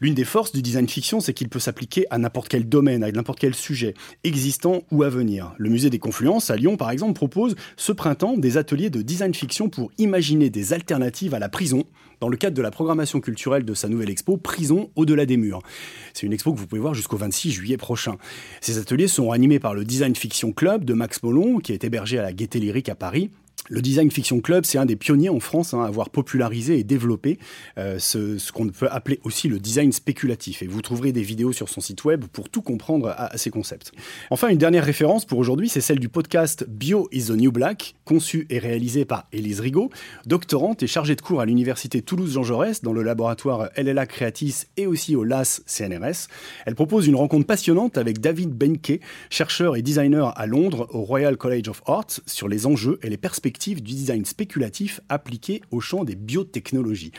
L'une 0.00 0.14
des 0.14 0.24
forces 0.24 0.52
du 0.52 0.62
design 0.62 0.88
fiction, 0.88 1.20
c'est 1.20 1.34
qu'il 1.34 1.50
peut 1.50 1.58
s'appliquer 1.58 2.06
à 2.10 2.16
n'importe 2.16 2.48
quel 2.48 2.68
domaine, 2.68 3.04
à 3.04 3.12
n'importe 3.12 3.38
quel 3.38 3.54
sujet, 3.54 3.94
existant 4.24 4.82
ou 4.90 5.02
à 5.02 5.10
venir. 5.10 5.54
Le 5.58 5.68
musée 5.68 5.90
des 5.90 5.98
Confluences 5.98 6.50
à 6.50 6.56
Lyon, 6.56 6.78
par 6.78 6.90
exemple, 6.90 7.12
propose 7.12 7.54
ce 7.76 7.92
printemps 7.92 8.38
des 8.38 8.56
ateliers 8.56 8.88
de 8.88 9.02
design 9.02 9.34
fiction 9.34 9.68
pour 9.68 9.92
imaginer 9.98 10.48
des 10.48 10.72
alternatives 10.72 11.34
à 11.34 11.38
la 11.38 11.50
prison 11.50 11.84
dans 12.20 12.28
le 12.28 12.36
cadre 12.36 12.56
de 12.56 12.62
la 12.62 12.70
programmation 12.70 13.20
culturelle 13.20 13.64
de 13.64 13.74
sa 13.74 13.88
nouvelle 13.88 14.10
expo 14.10 14.36
Prison 14.36 14.90
au-delà 14.94 15.26
des 15.26 15.36
murs. 15.36 15.60
C'est 16.14 16.26
une 16.26 16.32
expo 16.32 16.52
que 16.52 16.58
vous 16.58 16.66
pouvez 16.66 16.80
voir 16.80 16.94
jusqu'au 16.94 17.16
26 17.16 17.50
juillet 17.50 17.76
prochain. 17.76 18.16
Ces 18.60 18.78
ateliers 18.78 19.08
sont 19.08 19.32
animés 19.32 19.58
par 19.58 19.74
le 19.74 19.84
Design 19.84 20.14
Fiction 20.14 20.52
Club 20.52 20.84
de 20.84 20.94
Max 20.94 21.22
Molon, 21.22 21.58
qui 21.58 21.72
est 21.72 21.84
hébergé 21.84 22.18
à 22.18 22.22
la 22.22 22.32
Gaîté 22.32 22.58
Lyrique 22.58 22.88
à 22.88 22.94
Paris, 22.94 23.30
le 23.70 23.80
Design 23.80 24.10
Fiction 24.10 24.40
Club, 24.40 24.64
c'est 24.64 24.78
un 24.78 24.84
des 24.84 24.96
pionniers 24.96 25.28
en 25.28 25.38
France 25.38 25.74
hein, 25.74 25.82
à 25.82 25.86
avoir 25.86 26.10
popularisé 26.10 26.78
et 26.78 26.84
développé 26.84 27.38
euh, 27.78 28.00
ce, 28.00 28.50
qu'on 28.50 28.68
peut 28.68 28.88
appeler 28.90 29.20
aussi 29.22 29.48
le 29.48 29.60
design 29.60 29.92
spéculatif. 29.92 30.62
Et 30.62 30.66
vous 30.66 30.82
trouverez 30.82 31.12
des 31.12 31.22
vidéos 31.22 31.52
sur 31.52 31.68
son 31.68 31.80
site 31.80 32.04
web 32.04 32.24
pour 32.24 32.48
tout 32.48 32.62
comprendre 32.62 33.14
à, 33.16 33.38
ces 33.38 33.50
concepts. 33.50 33.92
Enfin, 34.30 34.48
une 34.48 34.58
dernière 34.58 34.84
référence 34.84 35.24
pour 35.24 35.38
aujourd'hui, 35.38 35.68
c'est 35.68 35.80
celle 35.80 36.00
du 36.00 36.08
podcast 36.08 36.64
Bio 36.68 37.08
is 37.12 37.26
the 37.26 37.30
New 37.30 37.52
Black, 37.52 37.94
conçu 38.04 38.46
et 38.50 38.58
réalisé 38.58 39.04
par 39.04 39.28
Élise 39.32 39.60
Rigaud, 39.60 39.90
doctorante 40.26 40.82
et 40.82 40.88
chargée 40.88 41.14
de 41.14 41.20
cours 41.20 41.40
à 41.40 41.46
l'université 41.46 42.02
Toulouse-Jean 42.02 42.42
Jaurès 42.42 42.82
dans 42.82 42.92
le 42.92 43.04
laboratoire 43.04 43.70
LLA 43.76 44.06
Creatis 44.06 44.64
et 44.76 44.88
aussi 44.88 45.14
au 45.14 45.22
LAS 45.22 45.62
CNRS. 45.66 46.26
Elle 46.66 46.74
propose 46.74 47.06
une 47.06 47.14
rencontre 47.14 47.46
passionnante 47.46 47.98
avec 47.98 48.20
David 48.20 48.50
Benke, 48.50 48.98
chercheur 49.30 49.76
et 49.76 49.82
designer 49.82 50.36
à 50.36 50.46
Londres 50.46 50.88
au 50.90 51.02
Royal 51.02 51.36
College 51.36 51.68
of 51.68 51.82
Arts, 51.86 52.20
sur 52.26 52.48
les 52.48 52.66
enjeux 52.66 52.98
et 53.04 53.08
les 53.08 53.16
perspectives 53.16 53.59
du 53.68 53.94
design 53.94 54.24
spéculatif 54.24 55.00
appliqué 55.08 55.62
au 55.70 55.80
champ 55.80 56.04
des 56.04 56.14
biotechnologies. 56.14 57.12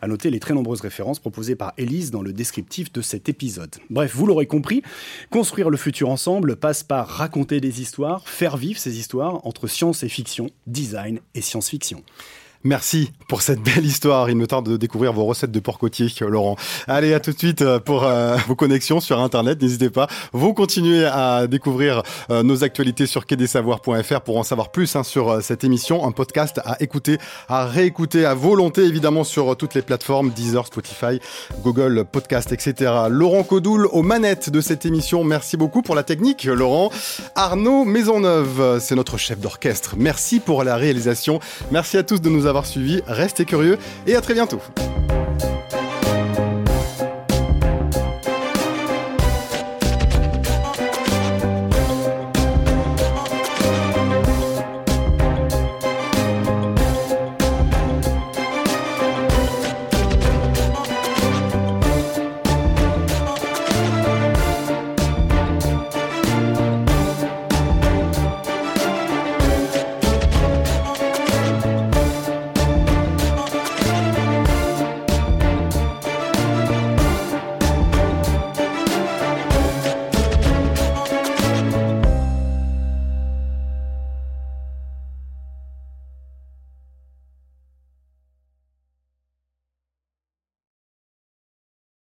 À 0.00 0.06
noter 0.06 0.30
les 0.30 0.40
très 0.40 0.54
nombreuses 0.54 0.80
références 0.80 1.18
proposées 1.18 1.56
par 1.56 1.72
Elise 1.76 2.10
dans 2.10 2.22
le 2.22 2.32
descriptif 2.32 2.92
de 2.92 3.02
cet 3.02 3.28
épisode. 3.28 3.74
Bref, 3.90 4.14
vous 4.14 4.26
l'aurez 4.26 4.46
compris, 4.46 4.82
construire 5.30 5.70
le 5.70 5.76
futur 5.76 6.08
ensemble 6.08 6.56
passe 6.56 6.84
par 6.84 7.08
raconter 7.08 7.60
des 7.60 7.80
histoires, 7.80 8.28
faire 8.28 8.56
vivre 8.56 8.78
ces 8.78 8.98
histoires 8.98 9.44
entre 9.46 9.66
science 9.66 10.02
et 10.02 10.08
fiction, 10.08 10.50
design 10.66 11.20
et 11.34 11.40
science-fiction. 11.40 12.02
Merci 12.64 13.12
pour 13.28 13.42
cette 13.42 13.60
belle 13.62 13.86
histoire. 13.86 14.28
Il 14.30 14.36
me 14.36 14.48
tarde 14.48 14.68
de 14.68 14.76
découvrir 14.76 15.12
vos 15.12 15.24
recettes 15.24 15.52
de 15.52 15.60
porcotier, 15.60 16.08
Laurent. 16.22 16.56
Allez, 16.88 17.14
à 17.14 17.20
tout 17.20 17.30
de 17.30 17.38
suite 17.38 17.62
euh, 17.62 17.78
pour 17.78 18.02
euh, 18.02 18.36
vos 18.48 18.56
connexions 18.56 18.98
sur 18.98 19.20
Internet. 19.20 19.62
N'hésitez 19.62 19.90
pas. 19.90 20.08
Vous 20.32 20.54
continuez 20.54 21.04
à 21.04 21.46
découvrir 21.46 22.02
euh, 22.30 22.42
nos 22.42 22.64
actualités 22.64 23.06
sur 23.06 23.26
quai-des-savoirs.fr 23.26 24.20
pour 24.22 24.38
en 24.38 24.42
savoir 24.42 24.72
plus 24.72 24.96
hein, 24.96 25.04
sur 25.04 25.40
cette 25.40 25.62
émission. 25.62 26.04
Un 26.04 26.10
podcast 26.10 26.60
à 26.64 26.82
écouter, 26.82 27.18
à 27.48 27.64
réécouter 27.64 28.24
à 28.24 28.34
volonté, 28.34 28.82
évidemment, 28.82 29.22
sur 29.22 29.56
toutes 29.56 29.74
les 29.74 29.82
plateformes 29.82 30.30
Deezer, 30.30 30.66
Spotify, 30.66 31.20
Google 31.62 32.06
Podcast, 32.10 32.50
etc. 32.50 32.92
Laurent 33.08 33.44
Codoul 33.44 33.86
aux 33.92 34.02
manettes 34.02 34.50
de 34.50 34.60
cette 34.60 34.84
émission. 34.84 35.22
Merci 35.22 35.56
beaucoup 35.56 35.82
pour 35.82 35.94
la 35.94 36.02
technique, 36.02 36.42
Laurent. 36.44 36.90
Arnaud 37.36 37.84
Maisonneuve, 37.84 38.80
c'est 38.80 38.96
notre 38.96 39.16
chef 39.16 39.38
d'orchestre. 39.38 39.94
Merci 39.96 40.40
pour 40.40 40.64
la 40.64 40.74
réalisation. 40.74 41.38
Merci 41.70 41.98
à 41.98 42.02
tous 42.02 42.20
de 42.20 42.28
nous 42.28 42.47
avoir 42.48 42.66
suivis. 42.66 43.02
Restez 43.06 43.44
curieux 43.44 43.78
et 44.06 44.16
à 44.16 44.20
très 44.20 44.34
bientôt. 44.34 44.60